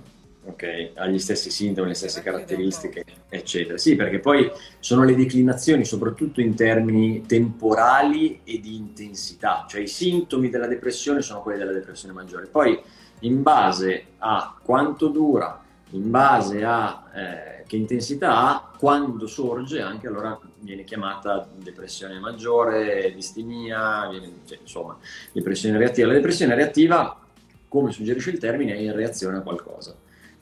ok? 0.49 0.91
Ha 0.95 1.07
gli 1.07 1.19
stessi 1.19 1.51
sintomi, 1.51 1.89
le 1.89 1.95
stesse 1.95 2.23
caratteristiche, 2.23 3.05
eccetera. 3.29 3.79
Sì, 3.79 3.97
perché 3.97 4.19
poi 4.19 4.51
sono 4.81 5.05
le 5.05 5.15
declinazioni, 5.15 5.85
soprattutto 5.85 6.41
in 6.41 6.55
termini 6.55 7.25
temporali 7.27 8.41
e 8.45 8.61
di 8.61 8.77
intensità. 8.77 9.67
Cioè 9.69 9.83
i 9.83 9.89
sintomi 9.89 10.49
della 10.49 10.67
depressione 10.67 11.23
sono 11.23 11.43
quelli 11.43 11.59
della 11.59 11.73
depressione 11.73 12.15
maggiore. 12.15 12.47
Poi 12.47 12.81
in 13.21 13.43
base 13.43 14.05
a 14.19 14.57
quanto 14.63 15.09
dura, 15.09 15.63
in 15.91 16.11
base 16.11 16.65
a 16.65 17.05
eh, 17.15 17.65
che 17.67 17.77
intensità 17.77 18.37
ha, 18.37 18.71
quando 18.79 19.27
sorge 19.27 19.81
anche 19.81 20.07
allora 20.07 20.39
viene 20.61 20.85
chiamata 20.85 21.47
depressione 21.55 22.19
maggiore, 22.19 23.13
distimia, 23.15 24.09
viene, 24.09 24.31
cioè, 24.47 24.59
insomma, 24.61 24.97
depressione 25.33 25.77
reattiva. 25.79 26.09
La 26.09 26.15
depressione 26.15 26.55
reattiva, 26.55 27.21
come 27.69 27.93
suggerisce 27.93 28.31
il 28.31 28.39
termine, 28.39 28.75
è 28.75 28.79
in 28.79 28.95
reazione 28.95 29.39
a 29.39 29.41
qualcosa. 29.41 29.95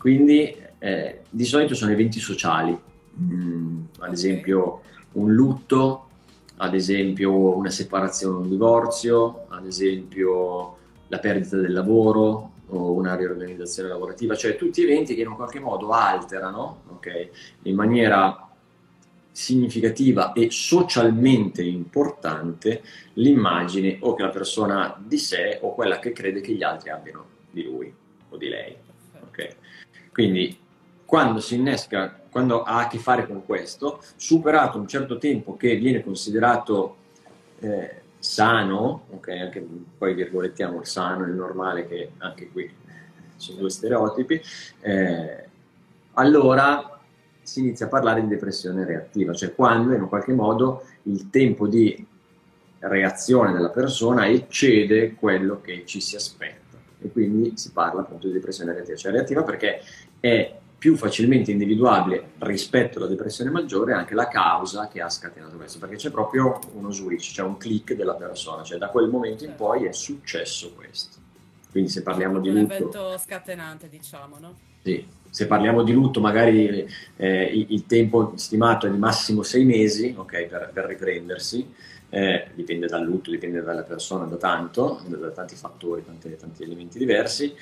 Quindi 0.06 0.54
eh, 0.78 1.22
di 1.28 1.44
solito 1.44 1.75
sono 1.75 1.90
eventi 1.90 2.20
sociali, 2.20 2.78
mm, 3.18 3.80
ad 3.98 4.12
esempio 4.12 4.82
un 5.14 5.34
lutto, 5.34 6.06
ad 6.58 6.75
esempio 6.75 7.56
una 7.56 7.70
separazione, 7.70 8.36
un 8.44 8.48
divorzio, 8.48 9.46
ad 9.48 9.66
esempio 9.66 10.76
la 11.08 11.18
perdita 11.18 11.56
del 11.56 11.72
lavoro, 11.72 12.52
o 12.68 12.92
una 12.92 13.16
riorganizzazione 13.16 13.88
lavorativa, 13.88 14.36
cioè 14.36 14.54
tutti 14.54 14.80
eventi 14.80 15.16
che 15.16 15.22
in 15.22 15.26
un 15.26 15.34
qualche 15.34 15.58
modo 15.58 15.90
alterano 15.90 16.82
okay, 16.90 17.28
in 17.62 17.75
maniera 17.75 18.48
significativa 19.32 20.32
e 20.34 20.52
socialmente 20.52 21.64
importante 21.64 22.84
l'immagine 23.14 23.98
o 24.02 24.14
che 24.14 24.22
la 24.22 24.28
persona 24.28 24.84
ha 24.84 25.00
di 25.04 25.18
sé 25.18 25.58
o 25.62 25.75
quella 25.75 25.98
che 25.98 26.12
crede 26.12 26.40
che 26.40 26.52
gli 26.52 26.62
altri 26.62 26.90
abbiano 26.90 27.25
di 27.50 27.64
lui 27.64 27.92
o 28.28 28.36
di 28.36 28.48
lei. 28.48 28.86
Quindi 30.16 30.58
quando 31.04 31.40
si 31.40 31.56
innesca, 31.56 32.18
quando 32.30 32.62
ha 32.62 32.78
a 32.78 32.88
che 32.88 32.96
fare 32.96 33.26
con 33.26 33.44
questo, 33.44 34.00
superato 34.16 34.78
un 34.78 34.88
certo 34.88 35.18
tempo 35.18 35.58
che 35.58 35.76
viene 35.76 36.02
considerato 36.02 36.96
eh, 37.58 38.00
sano, 38.18 39.08
ok, 39.11 39.28
anche 39.28 39.66
poi 39.99 40.14
virgolettiamo 40.14 40.80
il 40.80 40.87
sano 40.87 41.26
il 41.26 41.35
normale, 41.35 41.87
che 41.87 42.12
anche 42.16 42.49
qui 42.49 42.66
sono 43.37 43.58
due 43.58 43.68
stereotipi, 43.68 44.40
eh, 44.80 45.49
allora 46.14 46.99
si 47.42 47.61
inizia 47.61 47.85
a 47.85 47.90
parlare 47.90 48.23
di 48.23 48.28
depressione 48.28 48.87
reattiva, 48.87 49.35
cioè 49.35 49.54
quando 49.54 49.92
in 49.92 50.00
un 50.00 50.08
qualche 50.08 50.32
modo 50.32 50.85
il 51.02 51.28
tempo 51.28 51.66
di 51.66 52.06
reazione 52.78 53.52
della 53.52 53.68
persona 53.68 54.26
eccede 54.26 55.12
quello 55.12 55.61
che 55.61 55.85
ci 55.85 56.00
si 56.00 56.16
aspetta 56.16 56.65
e 57.06 57.12
quindi 57.12 57.52
si 57.56 57.72
parla 57.72 58.00
appunto 58.00 58.26
di 58.26 58.32
depressione 58.32 58.72
reattiva, 58.72 58.96
cioè 58.96 59.12
reattiva 59.12 59.42
perché 59.42 59.80
è 60.20 60.54
più 60.78 60.96
facilmente 60.96 61.50
individuabile 61.50 62.32
rispetto 62.38 62.98
alla 62.98 63.06
depressione 63.06 63.50
maggiore 63.50 63.94
anche 63.94 64.14
la 64.14 64.28
causa 64.28 64.88
che 64.88 65.00
ha 65.00 65.08
scatenato 65.08 65.56
questo, 65.56 65.78
perché 65.78 65.96
c'è 65.96 66.10
proprio 66.10 66.58
uno 66.75 66.90
switch, 66.90 67.32
c'è 67.32 67.42
un 67.42 67.56
click 67.56 67.94
della 67.94 68.14
persona, 68.14 68.62
cioè 68.62 68.78
da 68.78 68.88
quel 68.88 69.08
momento 69.08 69.44
in 69.44 69.54
poi 69.56 69.86
è 69.86 69.92
successo 69.92 70.72
questo. 70.75 71.16
Quindi 71.70 71.90
se 71.90 72.02
parliamo 72.02 72.40
di 72.40 72.50
lutto... 72.50 72.64
Un 72.64 72.70
evento 72.72 73.18
scatenante, 73.18 73.88
diciamo, 73.88 74.36
no? 74.38 74.54
Sì, 74.82 75.04
se 75.30 75.46
parliamo 75.46 75.82
di 75.82 75.92
lutto 75.92 76.20
magari 76.20 76.86
eh, 77.16 77.42
il, 77.44 77.66
il, 77.70 77.86
tempo 77.86 78.32
stimato 78.36 78.86
è 78.86 78.90
di 78.90 78.98
massimo 78.98 79.42
sei 79.42 79.64
mesi, 79.64 80.14
ok, 80.16 80.44
per, 80.44 80.70
per 80.72 80.84
riprendersi, 80.84 81.68
eh, 82.08 82.48
dipende 82.54 82.86
dal 82.86 83.04
lutto, 83.04 83.30
dipende 83.30 83.62
dalla 83.62 83.82
persona, 83.82 84.25
da 84.25 84.36
tanto, 84.36 85.00
da 85.06 85.30
tanti 85.30 85.54
fattori, 85.54 86.04
tanti, 86.04 86.36
tanti 86.36 86.62
elementi 86.62 86.98
diversi, 86.98 87.54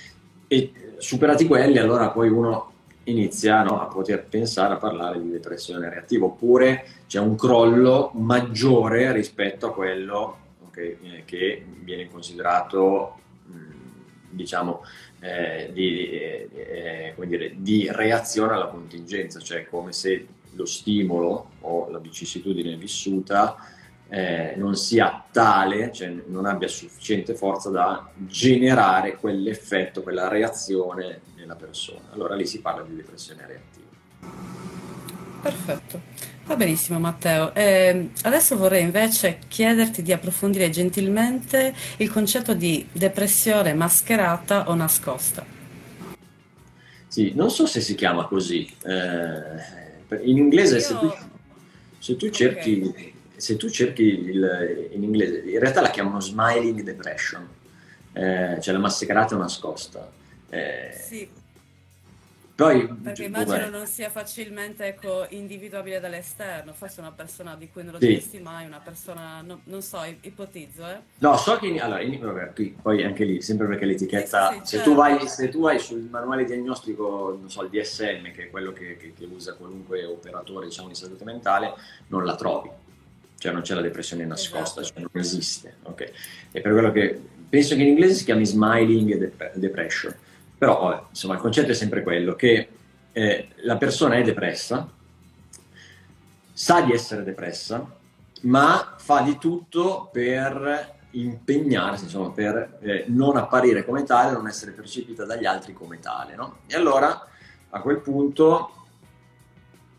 e 0.47 0.73
superati 0.99 1.47
quelli 1.47 1.79
allora 1.79 2.11
poi 2.11 2.29
uno 2.29 2.73
inizia 3.05 3.63
no, 3.63 3.81
a 3.81 3.87
poter 3.87 4.25
pensare 4.25 4.75
a 4.75 4.79
parlare 4.79 5.21
di 5.21 5.31
depressione 5.31 5.89
reattiva, 5.89 6.27
oppure 6.27 6.87
c'è 7.07 7.19
un 7.19 7.37
crollo 7.37 8.11
maggiore 8.15 9.13
rispetto 9.13 9.67
a 9.67 9.73
quello 9.73 10.39
okay, 10.67 10.97
eh, 11.03 11.23
che 11.25 11.65
viene 11.83 12.09
considerato, 12.09 13.19
mh, 13.47 13.57
diciamo, 14.31 14.83
eh, 15.21 15.71
di, 15.73 16.11
eh, 16.11 17.15
dire, 17.27 17.55
di 17.57 17.89
reazione 17.91 18.55
alla 18.55 18.69
contingenza, 18.69 19.41
cioè 19.41 19.67
come 19.69 19.93
se 19.93 20.27
lo 20.53 20.67
stimolo 20.67 21.51
o 21.61 21.89
la 21.91 21.99
vicissitudine 21.99 22.77
vissuta 22.77 23.57
eh, 24.09 24.55
non 24.57 24.77
sia 24.77 25.25
tale, 25.31 25.91
cioè 25.93 26.15
non 26.27 26.47
abbia 26.47 26.69
sufficiente 26.69 27.35
forza 27.35 27.71
da 27.71 28.09
generare 28.17 29.17
quell'effetto, 29.17 30.03
quella 30.03 30.29
reazione 30.29 31.21
nella 31.37 31.57
persona. 31.57 32.11
Allora 32.13 32.35
lì 32.35 32.47
si 32.47 32.61
parla 32.61 32.83
di 32.83 32.95
depressione 32.95 33.47
reattiva. 33.47 33.83
Perfetto, 35.43 36.01
va 36.45 36.57
benissimo 36.57 36.99
Matteo. 36.99 37.55
Eh, 37.55 38.11
adesso 38.23 38.57
vorrei 38.57 38.83
invece 38.83 39.41
chiederti 39.49 40.03
di 40.03 40.13
approfondire 40.13 40.71
gentilmente 40.71 41.75
il 41.99 42.11
concetto 42.11 42.55
di 42.55 42.87
depressione 42.93 43.75
mascherata 43.75 44.69
o 44.69 44.75
nascosta. 44.75 45.45
Sì, 47.09 47.33
non 47.35 47.51
so 47.51 47.67
se 47.67 47.81
si 47.81 47.95
chiama 47.95 48.27
così. 48.27 48.73
Eh, 48.85 50.23
in 50.23 50.37
inglese 50.37 50.77
Io... 50.77 50.81
se, 50.81 50.99
tu, 50.99 51.15
se 51.99 52.17
tu 52.17 52.31
cerchi... 52.31 52.83
Okay 52.87 53.14
se 53.37 53.57
tu 53.57 53.69
cerchi 53.69 54.03
il, 54.03 54.89
in 54.93 55.03
inglese, 55.03 55.39
in 55.39 55.59
realtà 55.59 55.81
la 55.81 55.91
chiamano 55.91 56.21
smiling 56.21 56.83
depression, 56.83 57.47
eh, 58.13 58.59
cioè 58.61 58.73
la 58.73 58.81
mascherata 58.81 59.37
nascosta. 59.37 60.11
Eh, 60.49 60.91
sì. 60.93 61.43
Poi, 62.57 62.87
Perché 62.87 63.25
immagino 63.25 63.69
non 63.69 63.85
sia 63.89 64.09
facilmente 64.11 64.87
ecco, 64.87 65.27
individuabile 65.31 65.99
dall'esterno, 65.99 66.73
forse 66.73 67.01
una 67.01 67.11
persona 67.11 67.57
di 67.57 67.69
cui 67.69 67.83
non 67.83 67.95
lo 67.95 67.99
sì. 67.99 68.07
diresti 68.07 68.39
mai, 68.39 68.65
una 68.65 68.79
persona, 68.79 69.43
no, 69.43 69.63
non 69.65 69.83
so, 69.83 70.01
ipotizzo. 70.21 70.87
Eh? 70.87 71.01
No, 71.19 71.37
so 71.37 71.57
che, 71.57 71.77
allora, 71.81 72.01
in, 72.01 72.21
vabbè, 72.21 72.53
qui, 72.53 72.77
poi 72.81 73.03
anche 73.03 73.25
lì, 73.25 73.43
sempre 73.43 73.67
perché 73.67 73.87
l'etichetta, 73.87 74.53
sì, 74.53 74.59
sì, 74.59 74.61
se, 74.67 74.77
certo. 74.77 74.91
tu 74.91 74.97
vai, 74.97 75.27
se, 75.27 75.49
tu 75.49 75.61
vai, 75.63 75.81
sul 75.81 76.03
manuale 76.03 76.45
diagnostico, 76.45 77.37
non 77.41 77.51
so, 77.51 77.63
il 77.65 77.71
DSM, 77.71 78.31
che 78.31 78.45
è 78.45 78.51
quello 78.51 78.73
che, 78.73 78.97
che, 78.99 79.13
che 79.19 79.25
usa 79.25 79.55
qualunque 79.55 80.05
operatore 80.05 80.67
diciamo, 80.67 80.87
di 80.87 80.95
salute 80.95 81.25
mentale, 81.25 81.75
non 82.07 82.25
la 82.25 82.37
trovi 82.37 82.71
cioè 83.45 83.53
non 83.53 83.61
c'è 83.61 83.75
la 83.75 83.83
depressione 83.83 84.25
nascosta, 84.25 84.81
esatto. 84.81 85.01
cioè 85.01 85.07
non 85.13 85.23
esiste. 85.23 85.75
Okay? 85.83 86.11
E 86.51 86.63
per 86.63 86.73
quello 86.73 86.91
che 86.91 87.21
penso 87.47 87.75
che 87.77 87.83
in 87.83 87.89
inglese 87.89 88.15
si 88.15 88.25
chiami 88.25 88.47
smiling 88.47 89.19
dep- 89.19 89.55
depression, 89.57 90.15
però 90.57 91.09
insomma 91.11 91.35
il 91.35 91.41
concetto 91.41 91.71
è 91.71 91.75
sempre 91.75 92.03
quello 92.03 92.35
che 92.37 92.69
eh, 93.13 93.49
la 93.57 93.77
persona 93.77 94.15
è 94.15 94.23
depressa, 94.23 94.91
sa 96.55 96.81
di 96.81 96.93
essere 96.93 97.23
depressa, 97.23 97.87
ma 98.43 98.95
fa 98.97 99.21
di 99.21 99.37
tutto 99.37 100.09
per 100.11 100.93
impegnarsi, 101.11 102.05
insomma, 102.05 102.31
per 102.31 102.79
eh, 102.81 103.05
non 103.09 103.37
apparire 103.37 103.85
come 103.85 104.05
tale, 104.05 104.33
non 104.33 104.49
essere 104.49 104.71
percepita 104.71 105.27
dagli 105.27 105.45
altri 105.45 105.75
come 105.75 106.01
tale. 106.01 106.35
No? 106.35 106.61
E 106.67 106.77
allora 106.77 107.29
a 107.69 107.81
quel 107.81 107.99
punto 107.99 108.74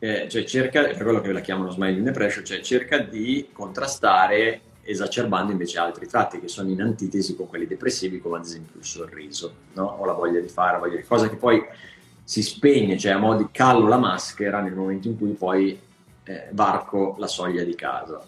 eh, 0.05 0.29
cioè 0.29 0.43
cerca, 0.43 0.83
per 0.83 1.01
quello 1.01 1.19
che 1.19 1.31
la 1.31 1.39
chiamano 1.39 1.71
smiling 1.71 2.05
depression, 2.05 2.45
cioè 2.45 2.59
cerca 2.59 2.99
di 2.99 3.49
contrastare 3.51 4.61
esacerbando 4.83 5.51
invece 5.51 5.79
altri 5.79 6.05
tratti 6.05 6.39
che 6.39 6.47
sono 6.47 6.69
in 6.69 6.79
antitesi 6.79 7.35
con 7.35 7.47
quelli 7.47 7.65
depressivi, 7.65 8.19
come 8.19 8.37
ad 8.37 8.43
esempio 8.43 8.77
il 8.77 8.85
sorriso, 8.85 9.53
no? 9.73 9.95
o 9.97 10.05
la 10.05 10.13
voglia 10.13 10.39
di 10.39 10.47
fare, 10.47 10.77
voglia 10.77 10.97
di... 10.97 11.03
cosa 11.03 11.27
che 11.27 11.37
poi 11.37 11.59
si 12.23 12.43
spegne, 12.43 12.99
cioè 12.99 13.13
a 13.13 13.17
mo' 13.17 13.35
di 13.35 13.47
callo 13.51 13.87
la 13.87 13.97
maschera 13.97 14.61
nel 14.61 14.75
momento 14.75 15.07
in 15.07 15.17
cui 15.17 15.31
poi 15.31 15.79
eh, 16.23 16.49
varco 16.51 17.15
la 17.17 17.27
soglia 17.27 17.63
di 17.63 17.73
casa. 17.73 18.23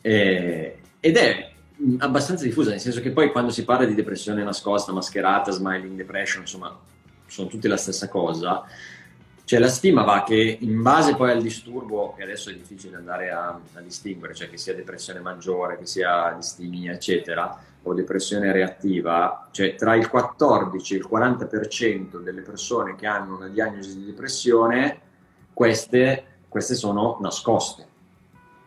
Eh, 0.00 0.78
ed 1.00 1.16
è 1.16 1.50
abbastanza 1.98 2.44
diffusa, 2.44 2.70
nel 2.70 2.78
senso 2.78 3.00
che 3.00 3.10
poi 3.10 3.32
quando 3.32 3.50
si 3.50 3.64
parla 3.64 3.84
di 3.84 3.94
depressione 3.94 4.44
nascosta, 4.44 4.92
mascherata, 4.92 5.50
smiling 5.50 5.96
depression, 5.96 6.42
insomma, 6.42 6.78
sono 7.26 7.48
tutte 7.48 7.66
la 7.66 7.76
stessa 7.76 8.08
cosa 8.08 8.64
cioè 9.46 9.60
la 9.60 9.68
stima 9.68 10.02
va 10.02 10.24
che 10.24 10.58
in 10.60 10.82
base 10.82 11.14
poi 11.14 11.30
al 11.30 11.40
disturbo, 11.40 12.14
che 12.16 12.24
adesso 12.24 12.50
è 12.50 12.54
difficile 12.54 12.96
andare 12.96 13.30
a, 13.30 13.56
a 13.74 13.80
distinguere, 13.80 14.34
cioè 14.34 14.50
che 14.50 14.58
sia 14.58 14.74
depressione 14.74 15.20
maggiore, 15.20 15.78
che 15.78 15.86
sia 15.86 16.32
distimia, 16.32 16.90
eccetera, 16.90 17.56
o 17.84 17.94
depressione 17.94 18.50
reattiva, 18.50 19.46
cioè 19.52 19.76
tra 19.76 19.94
il 19.94 20.10
14 20.10 20.94
e 20.94 20.96
il 20.96 21.08
40% 21.08 22.20
delle 22.22 22.40
persone 22.40 22.96
che 22.96 23.06
hanno 23.06 23.36
una 23.36 23.46
diagnosi 23.46 23.96
di 23.96 24.06
depressione, 24.06 24.98
queste, 25.52 26.24
queste 26.48 26.74
sono 26.74 27.18
nascoste. 27.20 27.86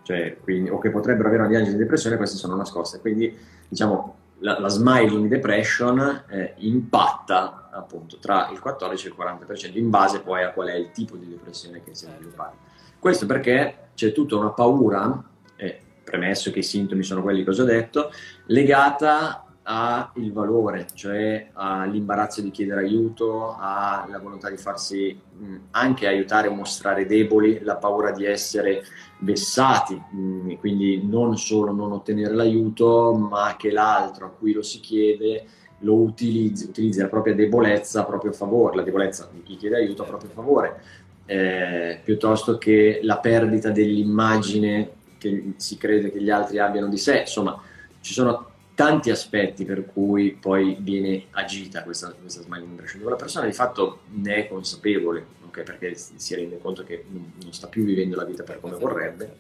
Cioè, 0.04 0.38
quindi, 0.42 0.70
o 0.70 0.80
che 0.80 0.92
potrebbero 0.92 1.28
avere 1.28 1.42
una 1.42 1.52
diagnosi 1.52 1.74
di 1.74 1.80
depressione, 1.80 2.16
queste 2.16 2.38
sono 2.38 2.56
nascoste. 2.56 3.02
Quindi, 3.02 3.38
diciamo, 3.68 4.19
la, 4.39 4.60
la 4.60 4.69
smiling 4.69 5.27
depression 5.27 6.24
eh, 6.29 6.53
impatta 6.58 7.69
appunto 7.72 8.17
tra 8.17 8.50
il 8.51 8.60
14 8.60 9.08
e 9.08 9.10
il 9.10 9.15
40% 9.17 9.77
in 9.77 9.89
base 9.89 10.22
poi 10.22 10.43
a 10.43 10.51
qual 10.51 10.67
è 10.67 10.75
il 10.75 10.91
tipo 10.91 11.15
di 11.15 11.27
depressione 11.27 11.84
che 11.84 11.93
si 11.93 12.05
è 12.05 12.10
sviluppato. 12.15 12.58
Questo 13.00 13.25
perché 13.25 13.89
c'è 13.96 14.12
tutta 14.12 14.36
una 14.36 14.50
paura, 14.50 15.24
eh, 15.55 15.79
premesso 16.03 16.51
che 16.51 16.60
i 16.60 16.63
sintomi 16.63 17.03
sono 17.03 17.22
quelli 17.22 17.43
che 17.43 17.50
ho 17.50 17.53
già 17.53 17.63
detto, 17.63 18.12
legata 18.48 19.46
al 19.72 20.32
valore, 20.32 20.88
cioè 20.96 21.50
all'imbarazzo 21.54 22.42
di 22.42 22.50
chiedere 22.50 22.82
aiuto, 22.82 23.56
alla 23.56 24.18
volontà 24.20 24.50
di 24.50 24.58
farsi 24.58 25.16
mh, 25.16 25.56
anche 25.72 26.08
aiutare 26.08 26.48
o 26.48 26.56
mostrare 26.56 27.06
deboli, 27.06 27.60
la 27.62 27.76
paura 27.76 28.10
di 28.10 28.26
essere 28.26 28.82
vessati, 29.20 29.94
mh, 29.94 30.56
quindi 30.56 31.06
non 31.06 31.38
solo 31.38 31.72
non 31.72 31.92
ottenere 31.92 32.34
l'aiuto, 32.34 33.14
ma 33.14 33.56
che 33.60 33.70
l'altro 33.70 34.26
a 34.26 34.30
cui 34.30 34.54
lo 34.54 34.64
si 34.64 34.80
chiede 34.80 35.46
lo 35.82 35.94
utilizzi, 35.94 36.66
utilizzi 36.66 37.00
la 37.00 37.08
propria 37.08 37.36
debolezza 37.36 38.02
a 38.02 38.06
proprio 38.06 38.32
favore, 38.32 38.78
la 38.78 38.82
debolezza 38.82 39.30
di 39.32 39.44
chi 39.44 39.56
chiede 39.56 39.76
aiuto 39.76 40.02
a 40.02 40.08
proprio 40.08 40.32
favore, 40.34 40.82
eh, 41.28 42.02
piuttosto 42.04 42.58
che 42.58 43.02
la 43.04 43.20
perdita 43.20 43.70
dell'immagine 43.70 44.90
che 45.20 45.54
si 45.58 45.78
crede 45.78 46.12
che 46.12 46.22
gli 46.22 46.32
altri 46.32 46.58
abbiano 46.58 46.88
di 46.88 46.98
sé, 46.98 47.20
insomma 47.20 47.62
ci 48.02 48.14
sono 48.14 48.49
tanti 48.80 49.10
aspetti 49.10 49.66
per 49.66 49.88
cui 49.88 50.38
poi 50.40 50.78
viene 50.80 51.26
agita 51.32 51.84
questa, 51.84 52.14
questa 52.14 52.42
smiling 52.42 52.70
depression, 52.70 53.00
dove 53.00 53.12
la 53.12 53.18
persona 53.18 53.46
di 53.46 53.52
fatto 53.52 54.04
ne 54.12 54.36
è 54.36 54.48
consapevole, 54.48 55.26
okay? 55.48 55.66
perché 55.66 55.96
si 55.96 56.34
rende 56.34 56.60
conto 56.60 56.86
che 56.86 57.04
non, 57.10 57.52
sta 57.52 57.68
più 57.68 57.84
vivendo 57.84 58.16
la 58.16 58.24
vita 58.24 58.44
per 58.44 58.62
come 58.62 58.78
vorrebbe, 58.78 59.36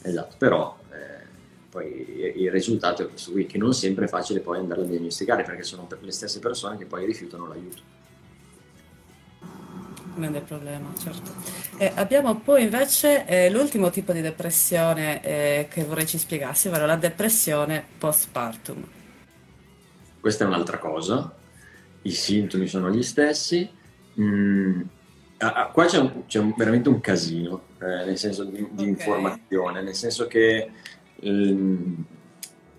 esatto, 0.00 0.36
però 0.38 0.78
eh, 0.92 1.26
poi 1.68 2.32
il 2.36 2.50
risultato 2.50 3.02
è 3.02 3.08
questo 3.10 3.32
qui, 3.32 3.44
che 3.44 3.58
non 3.58 3.74
sempre 3.74 4.06
è 4.06 4.08
facile 4.08 4.40
poi 4.40 4.56
andare 4.56 4.80
a 4.80 4.84
diagnosticare, 4.84 5.42
perché 5.42 5.62
sono 5.62 5.86
le 6.00 6.10
stesse 6.10 6.38
persone 6.38 6.78
che 6.78 6.86
poi 6.86 7.04
rifiutano 7.04 7.46
l'aiuto. 7.48 7.82
Grande 10.20 10.40
problema, 10.40 10.92
certo. 11.02 11.32
Eh, 11.78 11.92
abbiamo 11.94 12.36
poi 12.40 12.64
invece 12.64 13.24
eh, 13.26 13.50
l'ultimo 13.50 13.88
tipo 13.88 14.12
di 14.12 14.20
depressione 14.20 15.22
eh, 15.24 15.66
che 15.70 15.82
vorrei 15.84 16.06
ci 16.06 16.18
spiegassi, 16.18 16.68
ovvero 16.68 16.84
la 16.84 16.96
depressione 16.96 17.82
postpartum. 17.98 18.86
Questa 20.20 20.44
è 20.44 20.46
un'altra 20.46 20.76
cosa, 20.76 21.34
i 22.02 22.10
sintomi 22.10 22.66
sono 22.66 22.90
gli 22.90 23.02
stessi. 23.02 23.66
Mm, 24.20 24.82
ah, 25.38 25.70
qua 25.72 25.86
c'è, 25.86 25.98
un, 25.98 26.26
c'è 26.26 26.38
un, 26.38 26.52
veramente 26.54 26.90
un 26.90 27.00
casino, 27.00 27.62
eh, 27.80 28.04
nel 28.04 28.18
senso 28.18 28.44
di, 28.44 28.58
di 28.72 28.82
okay. 28.82 28.88
informazione, 28.88 29.82
nel 29.82 29.94
senso 29.94 30.26
che 30.26 30.70
mm, 31.26 31.94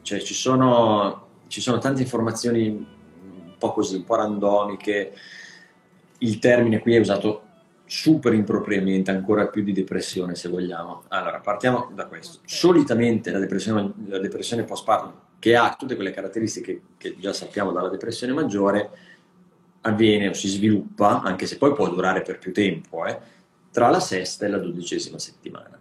cioè, 0.04 0.20
ci, 0.20 0.36
sono, 0.36 1.28
ci 1.48 1.60
sono 1.60 1.80
tante 1.80 2.04
informazioni 2.04 2.68
un 2.68 3.56
po' 3.58 3.74
così, 3.74 3.96
un 3.96 4.04
po' 4.04 4.16
randomiche 4.16 5.14
il 6.22 6.40
termine 6.40 6.80
qui 6.80 6.96
è 6.96 7.00
usato 7.00 7.50
super 7.86 8.34
impropriamente, 8.34 9.12
ancora 9.12 9.48
più 9.48 9.64
di 9.64 9.74
depressione 9.74 10.36
se 10.36 10.48
vogliamo. 10.48 11.04
Allora, 11.10 11.40
partiamo 11.40 11.92
da 11.94 12.08
questo. 12.08 12.40
Solitamente 12.46 13.32
la 13.32 13.40
depressione, 13.40 13.94
la 14.08 14.20
depressione 14.20 14.64
postpartum, 14.64 15.14
che 15.40 15.56
ha 15.56 15.76
tutte 15.78 15.96
quelle 15.96 16.12
caratteristiche 16.12 16.82
che 16.98 17.18
già 17.18 17.34
sappiamo 17.34 17.72
dalla 17.72 17.90
depressione 17.90 18.32
maggiore, 18.32 18.90
avviene 19.82 20.30
o 20.30 20.34
si 20.34 20.48
sviluppa, 20.48 21.22
anche 21.22 21.48
se 21.48 21.58
poi 21.58 21.74
può 21.74 21.90
durare 21.90 22.22
per 22.22 22.38
più 22.38 22.54
tempo, 22.54 23.06
eh, 23.06 23.20
tra 23.72 23.90
la 23.90 24.00
sesta 24.00 24.46
e 24.46 24.50
la 24.50 24.60
dodicesima 24.60 25.20
settimana. 25.20 25.78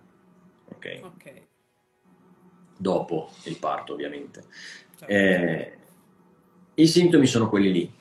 Ok? 0.64 1.00
okay. 1.02 1.46
Dopo 2.76 3.30
il 3.44 3.56
parto, 3.58 3.92
ovviamente. 3.92 4.44
Certo. 4.96 5.12
Eh, 5.12 5.78
I 6.74 6.86
sintomi 6.88 7.26
sono 7.26 7.48
quelli 7.48 7.70
lì. 7.70 7.92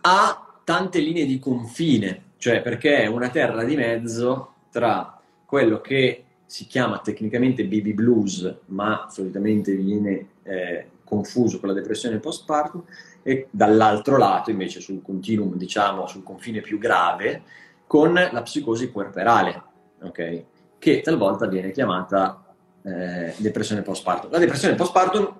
Ha 0.00 0.47
tante 0.68 0.98
linee 0.98 1.24
di 1.24 1.38
confine, 1.38 2.32
cioè 2.36 2.60
perché 2.60 2.98
è 2.98 3.06
una 3.06 3.30
terra 3.30 3.64
di 3.64 3.74
mezzo 3.74 4.52
tra 4.70 5.18
quello 5.46 5.80
che 5.80 6.24
si 6.44 6.66
chiama 6.66 6.98
tecnicamente 6.98 7.64
baby 7.64 7.94
blues, 7.94 8.54
ma 8.66 9.06
solitamente 9.10 9.74
viene 9.74 10.26
eh, 10.42 10.88
confuso 11.04 11.58
con 11.58 11.70
la 11.70 11.74
depressione 11.74 12.18
postpartum, 12.18 12.84
e 13.22 13.46
dall'altro 13.50 14.18
lato, 14.18 14.50
invece, 14.50 14.80
sul 14.80 15.00
continuum, 15.00 15.54
diciamo, 15.54 16.06
sul 16.06 16.22
confine 16.22 16.60
più 16.60 16.76
grave, 16.76 17.44
con 17.86 18.12
la 18.12 18.42
psicosi 18.42 18.90
puerperale, 18.90 19.62
okay? 20.02 20.44
che 20.78 21.00
talvolta 21.00 21.46
viene 21.46 21.70
chiamata 21.70 22.44
eh, 22.82 23.32
depressione 23.38 23.80
postpartum. 23.80 24.30
La 24.30 24.38
depressione 24.38 24.74
postpartum 24.74 25.34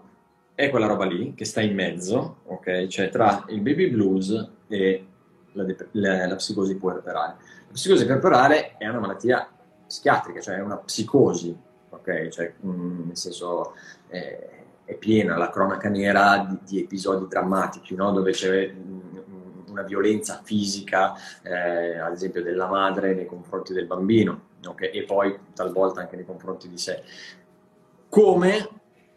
è 0.55 0.71
quella 0.71 0.87
roba 0.87 1.05
lì 1.05 1.35
che 1.35 1.45
sta 1.45 1.61
in 1.61 1.75
mezzo, 1.75 2.39
okay? 2.47 2.89
cioè 2.89 3.11
tra 3.11 3.45
il 3.49 3.61
baby 3.61 3.91
blues 3.91 4.53
e 4.69 5.05
la, 5.53 5.65
la, 5.93 6.27
la 6.27 6.37
psicosi 6.37 6.77
puerperale. 6.77 7.37
La 7.67 7.73
psicosi 7.73 8.07
puerperale 8.07 8.77
è 8.77 8.89
una 8.89 9.01
malattia 9.01 9.49
psichiatrica, 9.87 10.41
cioè 10.41 10.57
è 10.57 10.61
una 10.61 10.77
psicosi, 10.77 11.57
ok? 11.91 12.29
Cioè, 12.29 12.55
mh, 12.61 13.07
nel 13.07 13.17
senso 13.17 13.75
eh, 14.09 14.51
è 14.85 14.95
piena 14.95 15.37
la 15.37 15.51
cronaca 15.51 15.89
nera 15.89 16.47
di, 16.49 16.59
di 16.65 16.83
episodi 16.83 17.27
drammatici, 17.29 17.95
no? 17.95 18.11
dove 18.11 18.33
c'è 18.33 18.69
mh, 18.69 19.65
una 19.69 19.83
violenza 19.83 20.41
fisica, 20.43 21.15
eh, 21.43 21.99
ad 21.99 22.13
esempio 22.13 22.43
della 22.43 22.67
madre 22.69 23.15
nei 23.15 23.27
confronti 23.27 23.73
del 23.73 23.87
bambino, 23.87 24.41
okay? 24.67 24.91
e 24.91 25.05
poi 25.05 25.39
talvolta 25.55 26.01
anche 26.01 26.17
nei 26.17 26.25
confronti 26.25 26.69
di 26.69 26.79
sé. 26.79 27.03
Come 28.09 28.69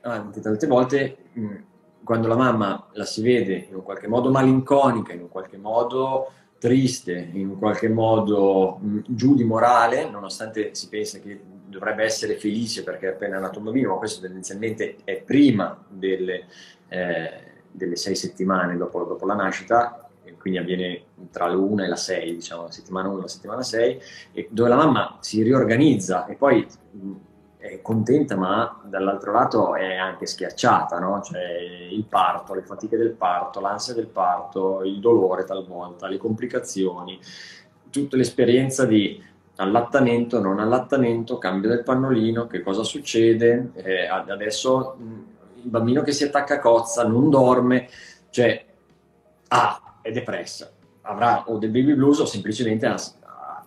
anche 0.01 0.39
tante 0.41 0.67
volte 0.67 1.17
mh, 1.33 1.55
quando 2.03 2.27
la 2.27 2.35
mamma 2.35 2.87
la 2.93 3.05
si 3.05 3.21
vede 3.21 3.67
in 3.69 3.75
un 3.75 3.83
qualche 3.83 4.07
modo 4.07 4.31
malinconica, 4.31 5.13
in 5.13 5.21
un 5.21 5.29
qualche 5.29 5.57
modo 5.57 6.31
triste, 6.57 7.29
in 7.33 7.49
un 7.49 7.57
qualche 7.57 7.89
modo 7.89 8.77
mh, 8.79 8.99
giù 9.07 9.35
di 9.35 9.43
morale, 9.43 10.09
nonostante 10.09 10.75
si 10.75 10.89
pensa 10.89 11.19
che 11.19 11.39
dovrebbe 11.65 12.03
essere 12.03 12.35
felice 12.35 12.83
perché 12.83 13.07
è 13.07 13.11
appena 13.13 13.39
nato 13.39 13.57
un 13.59 13.65
bambino, 13.65 13.91
ma 13.91 13.97
questo 13.97 14.21
tendenzialmente 14.21 14.97
è 15.03 15.21
prima 15.21 15.83
delle, 15.87 16.45
eh, 16.89 17.29
delle 17.71 17.95
sei 17.95 18.15
settimane 18.15 18.77
dopo, 18.77 19.03
dopo, 19.03 19.25
la 19.25 19.33
nascita, 19.33 20.07
quindi 20.37 20.59
avviene 20.59 21.03
tra 21.31 21.47
l'una 21.47 21.85
e 21.85 21.87
la 21.87 21.95
sei, 21.95 22.33
diciamo, 22.33 22.63
la 22.63 22.71
settimana 22.71 23.07
1 23.09 23.17
e 23.17 23.21
la 23.21 23.27
settimana 23.27 23.63
6, 23.63 24.01
dove 24.49 24.69
la 24.69 24.75
mamma 24.75 25.17
si 25.19 25.41
riorganizza 25.43 26.25
e 26.25 26.35
poi 26.35 26.67
mh, 26.91 27.11
è 27.61 27.79
contenta, 27.81 28.35
ma 28.35 28.81
dall'altro 28.83 29.31
lato 29.31 29.75
è 29.75 29.95
anche 29.95 30.25
schiacciata, 30.25 30.97
no? 30.97 31.21
Cioè 31.21 31.41
il 31.91 32.03
parto, 32.05 32.55
le 32.55 32.63
fatiche 32.63 32.97
del 32.97 33.11
parto, 33.11 33.59
l'ansia 33.59 33.93
del 33.93 34.07
parto, 34.07 34.83
il 34.83 34.99
dolore 34.99 35.43
talvolta, 35.43 36.07
le 36.07 36.17
complicazioni, 36.17 37.19
tutta 37.91 38.17
l'esperienza 38.17 38.85
di 38.85 39.23
allattamento, 39.57 40.41
non 40.41 40.59
allattamento, 40.59 41.37
cambio 41.37 41.69
del 41.69 41.83
pannolino, 41.83 42.47
che 42.47 42.61
cosa 42.61 42.81
succede, 42.81 43.71
eh, 43.75 44.07
adesso 44.07 44.95
il 45.61 45.69
bambino 45.69 46.01
che 46.01 46.13
si 46.13 46.23
attacca 46.23 46.55
a 46.55 46.59
cozza, 46.59 47.05
non 47.05 47.29
dorme, 47.29 47.87
cioè, 48.31 48.65
ah, 49.49 49.99
è 50.01 50.11
depressa, 50.11 50.71
avrà 51.01 51.43
o 51.45 51.59
del 51.59 51.69
baby 51.69 51.93
blues 51.93 52.19
o 52.19 52.25
semplicemente 52.25 52.87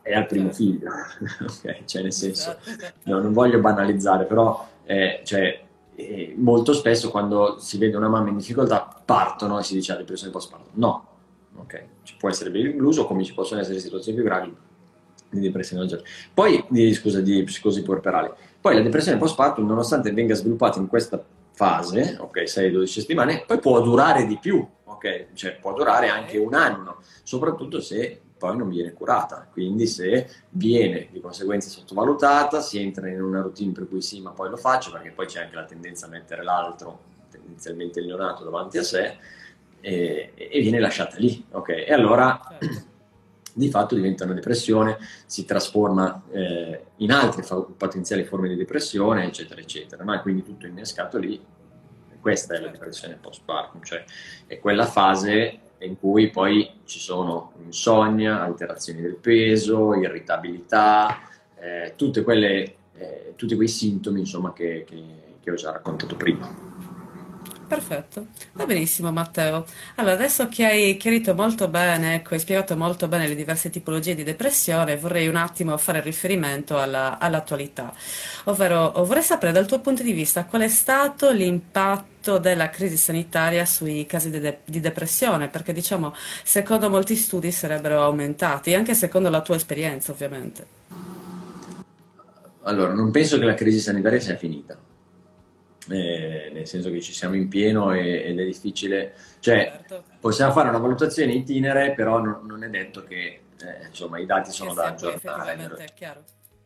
è 0.05 0.15
al 0.15 0.27
primo 0.27 0.53
figlio, 0.53 0.91
okay? 1.41 1.83
cioè 1.87 2.03
nel 2.03 2.13
senso, 2.13 2.57
esatto. 2.63 2.93
no, 3.05 3.21
non 3.21 3.33
voglio 3.33 3.59
banalizzare, 3.59 4.27
però 4.27 4.69
eh, 4.85 5.23
cioè, 5.25 5.63
eh, 5.95 6.35
molto 6.37 6.75
spesso 6.75 7.11
quando 7.11 7.57
si 7.59 7.79
vede 7.79 7.97
una 7.97 8.09
mamma 8.09 8.29
in 8.29 8.37
difficoltà 8.37 9.03
partono 9.03 9.59
e 9.59 9.63
si 9.63 9.73
dice 9.75 9.93
la 9.93 9.99
ah, 9.99 10.01
depressione 10.01 10.33
postpartum. 10.33 10.73
No, 10.75 11.07
ok, 11.57 11.85
ci 12.03 12.17
può 12.19 12.29
essere 12.29 12.51
baby 12.51 12.75
blues 12.75 12.99
o 12.99 13.07
come 13.07 13.25
ci 13.25 13.33
possono 13.33 13.63
essere 13.63 13.79
situazioni 13.79 14.19
più 14.19 14.27
gravi 14.27 14.55
di 15.31 15.41
depressione 15.41 15.85
maggiore. 15.85 16.05
Poi, 16.35 16.63
di, 16.69 16.93
scusa, 16.93 17.23
di 17.23 17.43
psicosi 17.43 17.83
puerperale. 17.83 18.35
Poi 18.61 18.75
la 18.75 18.83
depressione 18.83 19.17
postpartum, 19.17 19.67
nonostante 19.67 20.13
venga 20.13 20.35
sviluppata 20.35 20.79
in 20.79 20.87
questa 20.87 21.23
fase, 21.53 22.19
ok, 22.21 22.43
6-12 22.43 22.85
settimane, 22.85 23.45
poi 23.47 23.59
può 23.59 23.81
durare 23.81 24.27
di 24.27 24.37
più, 24.39 24.67
ok, 24.85 25.29
cioè 25.33 25.57
può 25.57 25.73
durare 25.73 26.09
anche 26.09 26.37
un 26.37 26.53
anno, 26.53 27.01
soprattutto 27.23 27.81
se 27.81 28.21
poi 28.45 28.59
non 28.59 28.69
viene 28.69 28.93
curata. 28.93 29.49
Quindi 29.51 29.87
se 29.87 30.29
viene 30.51 31.09
di 31.11 31.21
conseguenza 31.21 31.71
sottovalutata, 31.71 32.61
si 32.61 32.79
entra 32.79 33.09
in 33.09 33.23
una 33.23 33.41
routine 33.41 33.73
per 33.73 33.89
cui 33.89 34.03
sì, 34.03 34.21
ma 34.21 34.33
poi 34.33 34.51
lo 34.51 34.59
faccio, 34.59 34.91
perché 34.91 35.13
poi 35.13 35.25
c'è 35.25 35.45
anche 35.45 35.55
la 35.55 35.65
tendenza 35.65 36.05
a 36.05 36.11
mettere 36.11 36.45
l'altro, 36.45 37.01
tendenzialmente 37.31 38.01
il 38.01 38.07
neonato, 38.07 38.45
davanti 38.45 38.77
a 38.77 38.83
sé, 38.83 39.17
e, 39.81 40.33
e 40.35 40.61
viene 40.61 40.79
lasciata 40.79 41.17
lì. 41.17 41.43
Okay? 41.51 41.85
E 41.87 41.95
allora 41.95 42.39
certo. 42.61 42.83
di 43.55 43.71
fatto 43.71 43.95
diventa 43.95 44.25
una 44.25 44.35
depressione, 44.35 44.99
si 45.25 45.47
trasforma 45.47 46.23
eh, 46.31 46.85
in 46.97 47.13
altre 47.13 47.43
fa- 47.43 47.65
potenziali 47.75 48.25
forme 48.25 48.49
di 48.49 48.57
depressione, 48.57 49.25
eccetera, 49.25 49.59
eccetera. 49.59 50.05
No? 50.05 50.13
E 50.13 50.21
quindi 50.21 50.43
tutto 50.43 50.67
innescato 50.67 51.17
lì. 51.17 51.43
Questa 52.21 52.53
è 52.53 52.57
la 52.57 52.65
certo. 52.65 52.79
depressione 52.79 53.19
post-partum, 53.21 53.83
cioè 53.83 54.05
è 54.47 54.59
quella 54.59 54.85
fase 54.85 55.61
in 55.85 55.99
cui 55.99 56.31
poi 56.31 56.69
ci 56.85 56.99
sono 56.99 57.53
insonnia, 57.65 58.43
alterazioni 58.43 59.01
del 59.01 59.17
peso, 59.17 59.95
irritabilità, 59.95 61.21
eh, 61.59 61.95
quelle, 62.23 62.75
eh, 62.97 63.33
tutti 63.37 63.55
quei 63.55 63.69
sintomi 63.69 64.21
insomma, 64.21 64.53
che, 64.53 64.85
che, 64.87 65.03
che, 65.41 65.51
ho 65.51 65.55
già 65.55 65.71
raccontato 65.73 66.17
prima. 66.17 66.74
Perfetto, 67.67 68.27
va 68.53 68.67
benissimo 68.67 69.11
Matteo. 69.11 69.65
Allora, 69.95 70.15
adesso 70.15 70.49
che 70.49 70.65
hai 70.67 70.97
chiarito 70.99 71.35
molto 71.35 71.67
bene, 71.69 72.17
ecco, 72.17 72.35
hai 72.35 72.41
spiegato 72.41 72.77
molto 72.77 73.09
bene 73.09 73.27
le 73.27 73.35
diverse 73.35 73.71
tipologie 73.71 74.15
di 74.15 74.23
depressione, 74.23 74.99
vorrei 74.99 75.29
un 75.29 75.37
attimo 75.37 75.77
fare 75.79 76.01
riferimento 76.03 76.79
alla- 76.79 77.19
all'attualità, 77.19 77.93
ovvero 78.45 78.93
vorrei 79.05 79.23
sapere 79.23 79.53
dal 79.53 79.67
tuo 79.67 79.81
punto 79.81 80.03
di 80.03 80.13
vista 80.13 80.45
qual 80.45 80.63
è 80.63 80.69
stato 80.69 81.31
l'impatto 81.31 82.39
della 82.39 82.69
crisi 82.69 82.99
sanitaria 82.99 83.65
sui 83.65 84.05
casi 84.07 84.31
di, 84.31 84.41
de- 84.41 84.59
di 84.65 84.81
depressione, 84.81 85.49
perché 85.49 85.73
diciamo, 85.73 86.15
secondo 86.43 86.91
molti 86.91 87.17
studi 87.17 87.51
sarebbero 87.51 88.03
aumentati, 88.03 88.75
anche 88.75 88.95
secondo 88.95 89.31
la 89.31 89.41
tua 89.41 89.57
esperienza, 89.57 90.13
ovviamente. 90.13 90.67
Allora, 92.63 92.93
non 92.93 93.11
penso 93.11 93.39
che 93.39 93.45
la 93.45 93.55
crisi 93.55 93.81
sanitaria 93.81 94.21
sia 94.21 94.37
finita 94.37 94.79
eh, 95.89 96.51
nel 96.53 96.67
senso 96.67 96.91
che 96.91 97.01
ci 97.01 97.13
siamo 97.13 97.35
in 97.35 97.49
pieno 97.49 97.93
e, 97.93 98.23
ed 98.25 98.39
è 98.39 98.45
difficile, 98.45 99.15
cioè 99.41 99.71
certo. 99.87 100.05
possiamo 100.21 100.53
fare 100.53 100.69
una 100.69 100.79
valutazione 100.79 101.33
itinere, 101.33 101.95
però 101.95 102.21
non, 102.21 102.41
non 102.47 102.65
è 102.65 102.69
detto 102.69 103.05
che 103.05 103.41
eh, 103.61 103.87
insomma, 103.89 104.19
i 104.19 104.27
dati 104.27 104.51
sono 104.51 104.75
da 104.75 104.87
aggiornare. 104.87 105.93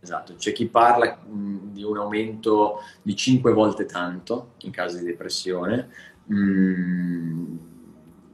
Esatto, 0.01 0.35
c'è 0.37 0.53
chi 0.53 0.67
parla 0.67 1.17
mh, 1.17 1.73
di 1.73 1.83
un 1.83 1.99
aumento 1.99 2.83
di 3.03 3.17
5 3.17 3.53
volte 3.53 3.85
tanto 3.85 4.53
in 4.59 4.71
caso 4.71 4.97
di 4.99 5.05
depressione, 5.05 5.89
mh, 6.25 7.59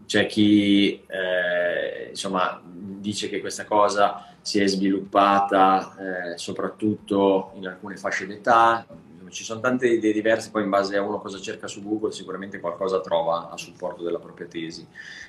c'è 0.05 0.27
chi 0.27 1.03
eh, 1.07 2.09
insomma, 2.11 2.61
dice 2.65 3.31
che 3.31 3.41
questa 3.41 3.65
cosa 3.65 4.29
si 4.43 4.61
è 4.61 4.67
sviluppata 4.67 5.97
eh, 6.35 6.39
soprattutto 6.39 7.53
in 7.55 7.67
alcune 7.67 7.97
fasce 7.97 8.27
d'età, 8.27 8.87
ci 9.35 9.43
sono 9.43 9.61
tante 9.61 9.89
idee 9.89 10.13
diverse, 10.13 10.51
poi 10.51 10.63
in 10.63 10.71
base 10.71 10.97
a 10.97 11.03
uno 11.03 11.21
cosa 11.21 11.41
cerca 11.41 11.67
su 11.67 11.83
Google 11.83 12.13
sicuramente 12.13 12.61
qualcosa 12.61 13.01
trova 13.01 13.51
a 13.51 13.57
supporto 13.57 14.05
della 14.05 14.21
propria 14.21 14.47
tesi. 14.47 14.87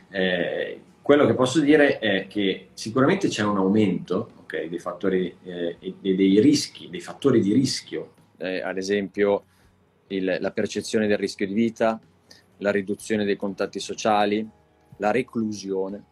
Eh, 0.09 0.79
quello 1.01 1.25
che 1.25 1.33
posso 1.33 1.59
dire 1.59 1.97
è 1.97 2.27
che 2.27 2.69
sicuramente 2.73 3.27
c'è 3.27 3.43
un 3.43 3.57
aumento 3.57 4.29
okay, 4.43 4.69
dei 4.69 4.79
fattori 4.79 5.35
eh, 5.43 5.77
e 5.79 5.95
dei 5.99 6.39
rischi, 6.39 6.89
dei 6.89 7.01
fattori 7.01 7.41
di 7.41 7.51
rischio, 7.51 8.13
eh, 8.37 8.61
ad 8.61 8.77
esempio 8.77 9.43
il, 10.07 10.37
la 10.39 10.51
percezione 10.51 11.07
del 11.07 11.17
rischio 11.17 11.47
di 11.47 11.53
vita, 11.53 11.99
la 12.57 12.71
riduzione 12.71 13.25
dei 13.25 13.35
contatti 13.35 13.79
sociali, 13.79 14.47
la 14.97 15.09
reclusione, 15.09 16.03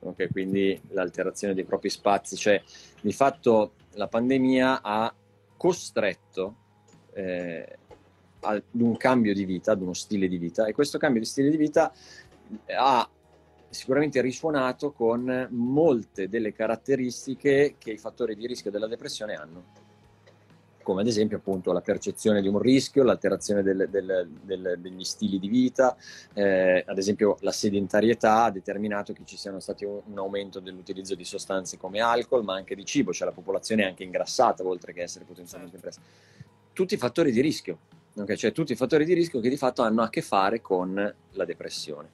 okay, 0.00 0.28
quindi 0.30 0.80
l'alterazione 0.88 1.52
dei 1.52 1.64
propri 1.64 1.90
spazi, 1.90 2.34
cioè 2.36 2.62
di 3.00 3.12
fatto 3.12 3.72
la 3.92 4.08
pandemia 4.08 4.80
ha 4.82 5.14
costretto 5.56 6.64
eh, 7.16 7.78
ad 8.40 8.62
un 8.72 8.96
cambio 8.96 9.34
di 9.34 9.44
vita, 9.44 9.72
ad 9.72 9.80
uno 9.80 9.94
stile 9.94 10.28
di 10.28 10.38
vita 10.38 10.66
e 10.66 10.72
questo 10.72 10.98
cambio 10.98 11.20
di 11.20 11.26
stile 11.26 11.50
di 11.50 11.56
vita 11.56 11.92
ha 12.76 13.08
sicuramente 13.68 14.20
risuonato 14.20 14.92
con 14.92 15.48
molte 15.50 16.28
delle 16.28 16.52
caratteristiche 16.52 17.74
che 17.78 17.90
i 17.90 17.98
fattori 17.98 18.36
di 18.36 18.46
rischio 18.46 18.70
della 18.70 18.86
depressione 18.86 19.34
hanno 19.34 19.84
come 20.86 21.00
ad 21.00 21.08
esempio 21.08 21.38
appunto 21.38 21.72
la 21.72 21.80
percezione 21.80 22.40
di 22.40 22.46
un 22.46 22.60
rischio, 22.60 23.02
l'alterazione 23.02 23.64
del, 23.64 23.88
del, 23.90 24.30
del, 24.40 24.76
degli 24.78 25.02
stili 25.02 25.40
di 25.40 25.48
vita, 25.48 25.96
eh, 26.32 26.84
ad 26.86 26.96
esempio 26.96 27.38
la 27.40 27.50
sedentarietà 27.50 28.44
ha 28.44 28.50
determinato 28.52 29.12
che 29.12 29.22
ci 29.24 29.36
siano 29.36 29.58
stati 29.58 29.84
un, 29.84 30.00
un, 30.04 30.16
aumento 30.18 30.60
dell'utilizzo 30.60 31.16
di 31.16 31.24
sostanze 31.24 31.76
come 31.76 31.98
alcol, 31.98 32.44
ma 32.44 32.54
anche 32.54 32.76
di 32.76 32.84
cibo, 32.84 33.12
cioè 33.12 33.26
la 33.26 33.34
popolazione 33.34 33.82
è 33.82 33.86
anche 33.86 34.04
ingrassata 34.04 34.64
oltre 34.64 34.92
che 34.92 35.02
essere 35.02 35.24
potenzialmente 35.24 35.74
impressa 35.74 36.00
tutti 36.76 36.98
fattori 36.98 37.32
di 37.32 37.40
rischio, 37.40 37.78
okay? 38.14 38.36
cioè 38.36 38.52
tutti 38.52 38.72
i 38.72 38.76
fattori 38.76 39.06
di 39.06 39.14
rischio 39.14 39.40
che 39.40 39.48
di 39.48 39.56
fatto 39.56 39.80
hanno 39.80 40.02
a 40.02 40.10
che 40.10 40.20
fare 40.20 40.60
con 40.60 41.14
la 41.30 41.44
depressione. 41.46 42.10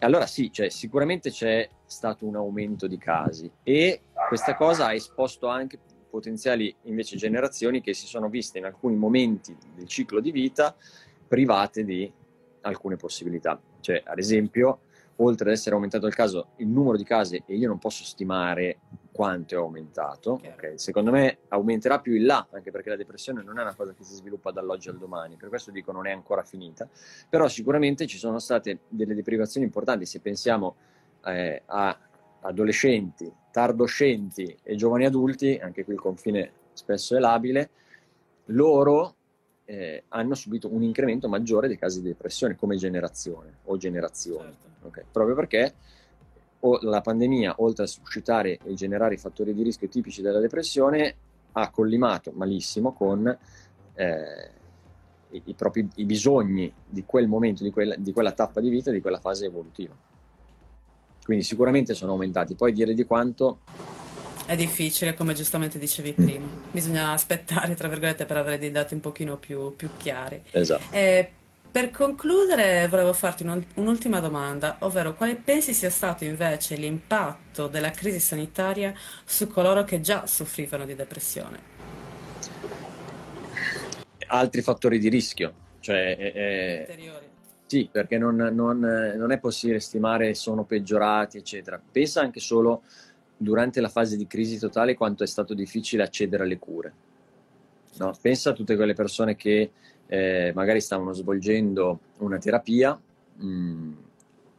Allora 0.00 0.26
sì, 0.26 0.52
cioè, 0.52 0.68
sicuramente 0.68 1.30
c'è 1.30 1.66
stato 1.86 2.26
un 2.26 2.36
aumento 2.36 2.86
di 2.86 2.98
casi 2.98 3.50
e 3.62 4.02
questa 4.28 4.54
cosa 4.54 4.88
ha 4.88 4.92
esposto 4.92 5.46
anche 5.46 5.78
potenziali 6.10 6.74
invece 6.82 7.16
generazioni 7.16 7.80
che 7.80 7.94
si 7.94 8.06
sono 8.06 8.28
viste 8.28 8.58
in 8.58 8.66
alcuni 8.66 8.96
momenti 8.96 9.56
del 9.74 9.86
ciclo 9.86 10.20
di 10.20 10.30
vita 10.30 10.76
private 11.26 11.82
di 11.82 12.12
alcune 12.60 12.96
possibilità. 12.96 13.58
Cioè, 13.80 14.02
ad 14.04 14.18
esempio, 14.18 14.80
oltre 15.16 15.48
ad 15.48 15.54
essere 15.54 15.74
aumentato 15.74 16.06
il 16.06 16.14
caso, 16.14 16.48
il 16.56 16.68
numero 16.68 16.98
di 16.98 17.04
casi, 17.04 17.42
e 17.46 17.54
io 17.54 17.68
non 17.68 17.78
posso 17.78 18.04
stimare 18.04 18.78
quanto 19.20 19.54
è 19.54 19.58
aumentato, 19.58 20.40
okay. 20.42 20.78
secondo 20.78 21.10
me 21.10 21.40
aumenterà 21.48 22.00
più 22.00 22.14
in 22.14 22.24
là, 22.24 22.46
anche 22.52 22.70
perché 22.70 22.88
la 22.88 22.96
depressione 22.96 23.42
non 23.42 23.58
è 23.58 23.60
una 23.60 23.74
cosa 23.74 23.92
che 23.92 24.02
si 24.02 24.14
sviluppa 24.14 24.50
dall'oggi 24.50 24.88
al 24.88 24.96
domani, 24.96 25.36
per 25.36 25.50
questo 25.50 25.70
dico 25.70 25.92
non 25.92 26.06
è 26.06 26.10
ancora 26.10 26.42
finita, 26.42 26.88
però 27.28 27.46
sicuramente 27.46 28.06
ci 28.06 28.16
sono 28.16 28.38
state 28.38 28.78
delle 28.88 29.14
deprivazioni 29.14 29.66
importanti, 29.66 30.06
se 30.06 30.20
pensiamo 30.20 30.74
eh, 31.26 31.60
a 31.66 31.98
adolescenti, 32.40 33.30
tardoscenti 33.50 34.56
e 34.62 34.74
giovani 34.74 35.04
adulti, 35.04 35.60
anche 35.62 35.84
qui 35.84 35.92
il 35.92 36.00
confine 36.00 36.52
spesso 36.72 37.14
è 37.14 37.18
labile, 37.18 37.68
loro 38.46 39.16
eh, 39.66 40.04
hanno 40.08 40.34
subito 40.34 40.72
un 40.72 40.82
incremento 40.82 41.28
maggiore 41.28 41.68
dei 41.68 41.76
casi 41.76 42.00
di 42.00 42.08
depressione 42.08 42.56
come 42.56 42.76
generazione 42.76 43.58
o 43.64 43.76
generazioni, 43.76 44.56
certo. 44.58 44.86
okay? 44.86 45.04
proprio 45.12 45.34
perché 45.34 45.74
la 46.82 47.00
pandemia, 47.00 47.54
oltre 47.58 47.84
a 47.84 47.86
suscitare 47.86 48.58
e 48.64 48.74
generare 48.74 49.14
i 49.14 49.18
fattori 49.18 49.54
di 49.54 49.62
rischio 49.62 49.88
tipici 49.88 50.22
della 50.22 50.40
depressione, 50.40 51.14
ha 51.52 51.70
collimato 51.70 52.32
malissimo 52.34 52.92
con 52.92 53.26
eh, 53.94 54.50
i, 55.30 55.42
i, 55.44 55.54
propri 55.54 55.88
i 55.96 56.04
bisogni 56.04 56.72
di 56.86 57.04
quel 57.04 57.28
momento, 57.28 57.62
di 57.62 57.70
quella, 57.70 57.94
di 57.96 58.12
quella 58.12 58.32
tappa 58.32 58.60
di 58.60 58.68
vita, 58.68 58.90
di 58.90 59.00
quella 59.00 59.20
fase 59.20 59.46
evolutiva. 59.46 59.94
Quindi 61.24 61.44
sicuramente 61.44 61.94
sono 61.94 62.12
aumentati, 62.12 62.54
poi 62.54 62.72
dire 62.72 62.94
di 62.94 63.04
quanto 63.04 63.60
è 64.50 64.56
difficile, 64.56 65.14
come 65.14 65.32
giustamente 65.32 65.78
dicevi 65.78 66.12
prima. 66.12 66.44
Bisogna 66.72 67.12
aspettare, 67.12 67.76
tra 67.76 67.86
virgolette, 67.86 68.24
per 68.24 68.36
avere 68.36 68.58
dei 68.58 68.72
dati 68.72 68.94
un 68.94 69.00
pochino 69.00 69.36
più, 69.36 69.76
più 69.76 69.90
chiari. 69.96 70.42
Esatto. 70.50 70.82
Eh, 70.90 71.30
per 71.70 71.90
concludere, 71.90 72.88
volevo 72.88 73.12
farti 73.12 73.44
un'ultima 73.74 74.18
domanda, 74.18 74.76
ovvero 74.80 75.14
quale 75.14 75.36
pensi 75.36 75.72
sia 75.72 75.90
stato 75.90 76.24
invece 76.24 76.74
l'impatto 76.74 77.68
della 77.68 77.90
crisi 77.90 78.18
sanitaria 78.18 78.92
su 79.24 79.46
coloro 79.46 79.84
che 79.84 80.00
già 80.00 80.26
soffrivano 80.26 80.84
di 80.84 80.94
depressione? 80.94 81.58
Altri 84.26 84.62
fattori 84.62 84.98
di 84.98 85.08
rischio, 85.08 85.54
cioè... 85.80 86.16
Eh, 86.18 86.78
Ulteriori. 86.80 87.28
Sì, 87.66 87.88
perché 87.90 88.18
non, 88.18 88.34
non, 88.34 88.80
non, 88.80 89.30
è 89.30 89.38
possibile 89.38 89.78
stimare 89.78 90.34
sono 90.34 90.64
peggiorati, 90.64 91.36
eccetera. 91.38 91.80
Pensa 91.80 92.20
anche 92.20 92.40
solo 92.40 92.82
durante 93.36 93.80
la 93.80 93.88
fase 93.88 94.16
di 94.16 94.26
crisi 94.26 94.58
totale 94.58 94.96
quanto 94.96 95.22
è 95.22 95.26
stato 95.28 95.54
difficile 95.54 96.02
accedere 96.02 96.42
alle 96.42 96.58
cure. 96.58 96.92
No? 97.98 98.12
Pensa 98.20 98.50
a 98.50 98.52
tutte 98.54 98.74
quelle 98.74 98.94
persone 98.94 99.36
che 99.36 99.70
eh, 100.12 100.50
magari 100.56 100.80
stavano 100.80 101.12
svolgendo 101.12 102.00
una 102.18 102.36
terapia 102.38 103.00
mh, 103.36 103.46
mm, 103.46 103.92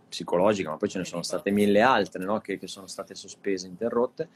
psicologica, 0.08 0.70
ma 0.70 0.78
poi 0.78 0.88
ce 0.88 1.00
ne 1.00 1.04
sono 1.04 1.24
state 1.24 1.52
mille 1.52 1.82
altre 1.82 2.24
no? 2.24 2.40
che, 2.40 2.58
che, 2.58 2.68
sono 2.68 2.88
state 2.88 3.16
sospese, 3.16 3.68
interrotte 3.68 4.30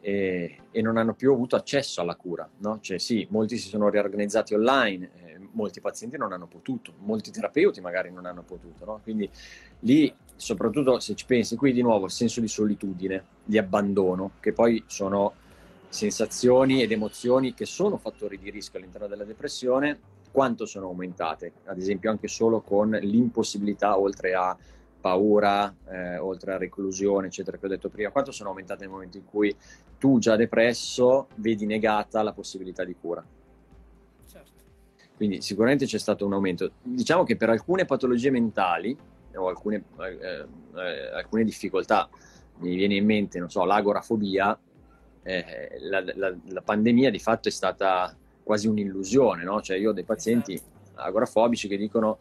e, 0.00 0.60
e, 0.70 0.80
non 0.80 0.96
hanno 0.96 1.12
più 1.12 1.32
avuto 1.32 1.54
accesso 1.54 2.00
alla 2.00 2.16
cura. 2.16 2.48
No? 2.58 2.78
Cioè, 2.80 2.96
sì, 2.96 3.26
molti 3.28 3.58
si 3.58 3.68
sono 3.68 3.90
riorganizzati 3.90 4.54
online, 4.54 5.10
eh, 5.22 5.38
molti 5.52 5.82
pazienti 5.82 6.16
non 6.16 6.32
hanno 6.32 6.46
potuto, 6.46 6.94
molti 7.00 7.30
terapeuti 7.30 7.82
magari 7.82 8.10
non 8.10 8.24
hanno 8.24 8.42
potuto. 8.42 8.86
No? 8.86 9.00
Quindi 9.02 9.28
lì, 9.80 10.14
soprattutto 10.34 10.98
se 10.98 11.14
ci 11.14 11.26
pensi, 11.26 11.56
qui 11.56 11.74
di 11.74 11.82
nuovo 11.82 12.06
il 12.06 12.10
senso 12.10 12.40
di 12.40 12.48
solitudine, 12.48 13.22
di 13.44 13.58
abbandono, 13.58 14.32
che 14.40 14.54
poi 14.54 14.82
sono 14.86 15.34
sensazioni 15.88 16.82
ed 16.82 16.92
emozioni 16.92 17.54
che 17.54 17.66
sono 17.66 17.96
fattori 17.96 18.38
di 18.38 18.50
rischio 18.50 18.78
all'interno 18.78 19.06
della 19.06 19.24
depressione 19.24 19.98
quanto 20.34 20.66
sono 20.66 20.86
aumentate, 20.86 21.52
ad 21.66 21.78
esempio 21.78 22.10
anche 22.10 22.26
solo 22.26 22.60
con 22.60 22.90
l'impossibilità, 22.90 23.96
oltre 23.96 24.34
a 24.34 24.56
paura, 25.00 25.72
eh, 25.88 26.16
oltre 26.16 26.54
a 26.54 26.58
reclusione, 26.58 27.28
eccetera, 27.28 27.56
che 27.56 27.66
ho 27.66 27.68
detto 27.68 27.88
prima, 27.88 28.10
quanto 28.10 28.32
sono 28.32 28.48
aumentate 28.48 28.80
nel 28.80 28.90
momento 28.90 29.16
in 29.16 29.26
cui 29.26 29.54
tu 29.96 30.18
già 30.18 30.34
depresso 30.34 31.28
vedi 31.36 31.66
negata 31.66 32.22
la 32.22 32.32
possibilità 32.32 32.82
di 32.82 32.96
cura. 33.00 33.24
Certo. 34.26 34.50
Quindi 35.14 35.40
sicuramente 35.40 35.86
c'è 35.86 35.98
stato 35.98 36.26
un 36.26 36.32
aumento. 36.32 36.72
Diciamo 36.82 37.22
che 37.22 37.36
per 37.36 37.50
alcune 37.50 37.84
patologie 37.84 38.30
mentali 38.30 38.96
o 39.36 39.46
alcune, 39.46 39.84
eh, 40.00 40.46
eh, 40.74 41.06
alcune 41.14 41.44
difficoltà, 41.44 42.08
mi 42.58 42.74
viene 42.74 42.96
in 42.96 43.04
mente, 43.04 43.38
non 43.38 43.50
so, 43.50 43.64
l'agorafobia, 43.64 44.58
eh, 45.24 45.78
la, 45.80 46.04
la, 46.14 46.34
la 46.48 46.62
pandemia 46.62 47.10
di 47.10 47.18
fatto 47.18 47.48
è 47.48 47.50
stata 47.50 48.16
quasi 48.42 48.68
un'illusione, 48.68 49.42
no? 49.42 49.60
Cioè 49.60 49.76
io 49.76 49.90
ho 49.90 49.92
dei 49.92 50.04
pazienti 50.04 50.52
esatto. 50.52 51.00
agorafobici 51.00 51.66
che 51.66 51.76
dicono 51.76 52.18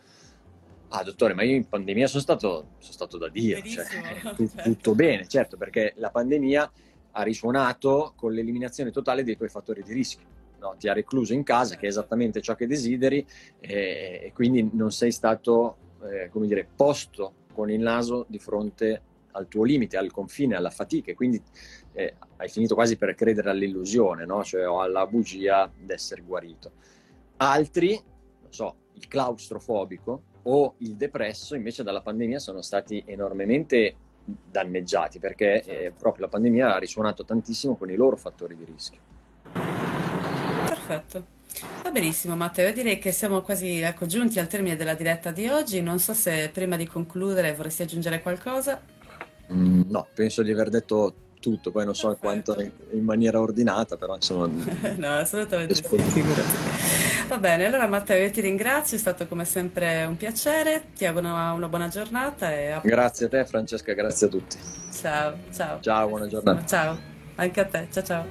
ah 0.95 1.03
dottore 1.03 1.33
ma 1.33 1.43
io 1.43 1.55
in 1.55 1.67
pandemia 1.67 2.07
sono 2.07 2.21
stato, 2.21 2.47
sono 2.77 2.93
stato 2.93 3.17
da 3.17 3.27
Dio, 3.27 3.61
cioè, 3.61 3.85
tu, 4.35 4.47
certo. 4.47 4.61
tutto 4.63 4.95
bene, 4.95 5.27
certo 5.27 5.57
perché 5.57 5.93
la 5.97 6.09
pandemia 6.09 6.71
ha 7.15 7.21
risuonato 7.23 8.13
con 8.15 8.31
l'eliminazione 8.31 8.91
totale 8.91 9.23
dei 9.23 9.37
tuoi 9.37 9.49
fattori 9.49 9.83
di 9.83 9.93
rischio. 9.93 10.27
No? 10.59 10.75
Ti 10.79 10.87
ha 10.87 10.93
recluso 10.93 11.33
in 11.33 11.43
casa, 11.43 11.75
che 11.75 11.85
è 11.85 11.89
esattamente 11.89 12.41
ciò 12.41 12.55
che 12.55 12.67
desideri, 12.67 13.25
e, 13.59 14.21
e 14.23 14.31
quindi 14.33 14.69
non 14.71 14.91
sei 14.91 15.11
stato 15.11 15.77
eh, 16.09 16.29
come 16.29 16.47
dire, 16.47 16.67
posto 16.75 17.33
con 17.53 17.69
il 17.69 17.81
naso 17.81 18.25
di 18.27 18.39
fronte 18.39 19.01
al 19.33 19.47
tuo 19.47 19.63
limite, 19.63 19.97
al 19.97 20.11
confine, 20.11 20.55
alla 20.55 20.69
fatica, 20.69 21.11
e 21.11 21.13
quindi 21.13 21.41
eh, 21.93 22.15
hai 22.37 22.49
finito 22.49 22.73
quasi 22.73 22.97
per 22.97 23.13
credere 23.13 23.49
all'illusione, 23.49 24.25
no? 24.25 24.43
cioè 24.43 24.63
alla 24.63 25.05
bugia 25.05 25.71
d'essere 25.75 26.21
guarito. 26.21 26.71
Altri, 27.37 28.01
non 28.41 28.51
so, 28.51 28.75
il 28.93 29.07
claustrofobico 29.07 30.23
o 30.43 30.75
il 30.79 30.95
depresso 30.95 31.55
invece 31.55 31.83
dalla 31.83 32.01
pandemia 32.01 32.39
sono 32.39 32.61
stati 32.61 33.03
enormemente 33.05 33.95
danneggiati 34.25 35.19
perché 35.19 35.63
eh, 35.63 35.91
proprio 35.97 36.25
la 36.25 36.31
pandemia 36.31 36.75
ha 36.75 36.77
risuonato 36.77 37.25
tantissimo 37.25 37.75
con 37.75 37.89
i 37.89 37.95
loro 37.95 38.15
fattori 38.15 38.55
di 38.55 38.65
rischio. 38.65 38.99
Perfetto. 40.65 41.41
Va 41.83 41.91
benissimo 41.91 42.35
Matteo, 42.35 42.67
io 42.67 42.73
direi 42.73 42.97
che 42.97 43.11
siamo 43.11 43.41
quasi 43.41 43.79
ecco, 43.79 44.05
giunti 44.07 44.39
al 44.39 44.47
termine 44.47 44.75
della 44.75 44.95
diretta 44.95 45.31
di 45.31 45.47
oggi, 45.47 45.81
non 45.81 45.99
so 45.99 46.13
se 46.13 46.49
prima 46.51 46.75
di 46.77 46.87
concludere 46.87 47.53
vorresti 47.53 47.83
aggiungere 47.83 48.21
qualcosa. 48.21 48.81
Mm, 49.51 49.81
no, 49.87 50.07
penso 50.13 50.41
di 50.41 50.51
aver 50.51 50.69
detto 50.69 51.13
tutto, 51.43 51.71
poi 51.71 51.83
non 51.83 51.93
so 51.93 52.15
Perfetto. 52.15 52.53
quanto 52.53 52.71
in, 52.95 53.03
maniera 53.03 53.41
ordinata, 53.41 53.97
però 53.97 54.15
insomma... 54.15 54.47
no, 54.95 55.17
assolutamente 55.17 55.75
sì, 55.75 55.83
Va 57.27 57.37
bene, 57.37 57.65
allora 57.65 57.87
Matteo 57.87 58.23
io 58.23 58.31
ti 58.31 58.39
ringrazio, 58.39 58.95
è 58.95 58.99
stato 58.99 59.27
come 59.27 59.43
sempre 59.43 60.05
un 60.05 60.15
piacere, 60.15 60.83
ti 60.95 61.05
auguro 61.05 61.27
una, 61.27 61.51
una 61.51 61.67
buona 61.67 61.89
giornata. 61.89 62.51
E 62.53 62.71
a... 62.71 62.81
Grazie 62.83 63.25
a 63.25 63.29
te 63.29 63.45
Francesca, 63.45 63.93
grazie 63.93 64.27
a 64.27 64.29
tutti. 64.29 64.57
Ciao, 64.91 65.33
ciao. 65.53 65.79
Ciao, 65.81 66.07
buona 66.07 66.27
giornata. 66.27 66.65
Ciao, 66.65 66.97
anche 67.35 67.59
a 67.59 67.65
te, 67.65 67.87
ciao 67.91 68.03
ciao. 68.03 68.25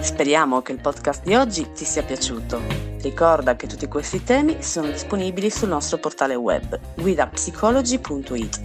Speriamo 0.00 0.62
che 0.62 0.72
il 0.72 0.80
podcast 0.80 1.24
di 1.24 1.34
oggi 1.34 1.70
ti 1.72 1.84
sia 1.84 2.02
piaciuto. 2.02 2.95
Ricorda 3.00 3.56
che 3.56 3.66
tutti 3.66 3.86
questi 3.86 4.22
temi 4.22 4.62
sono 4.62 4.88
disponibili 4.88 5.50
sul 5.50 5.68
nostro 5.68 5.98
portale 5.98 6.34
web 6.34 6.78
guidapsicology.it. 6.96 8.60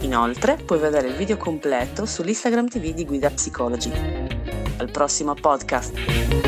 Inoltre 0.00 0.56
puoi 0.64 0.78
vedere 0.78 1.08
il 1.08 1.14
video 1.14 1.36
completo 1.36 2.06
sull'Instagram 2.06 2.68
TV 2.68 2.92
di 2.92 3.04
Guida 3.04 3.30
Psicology. 3.30 3.90
Al 4.76 4.90
prossimo 4.90 5.34
podcast! 5.34 6.47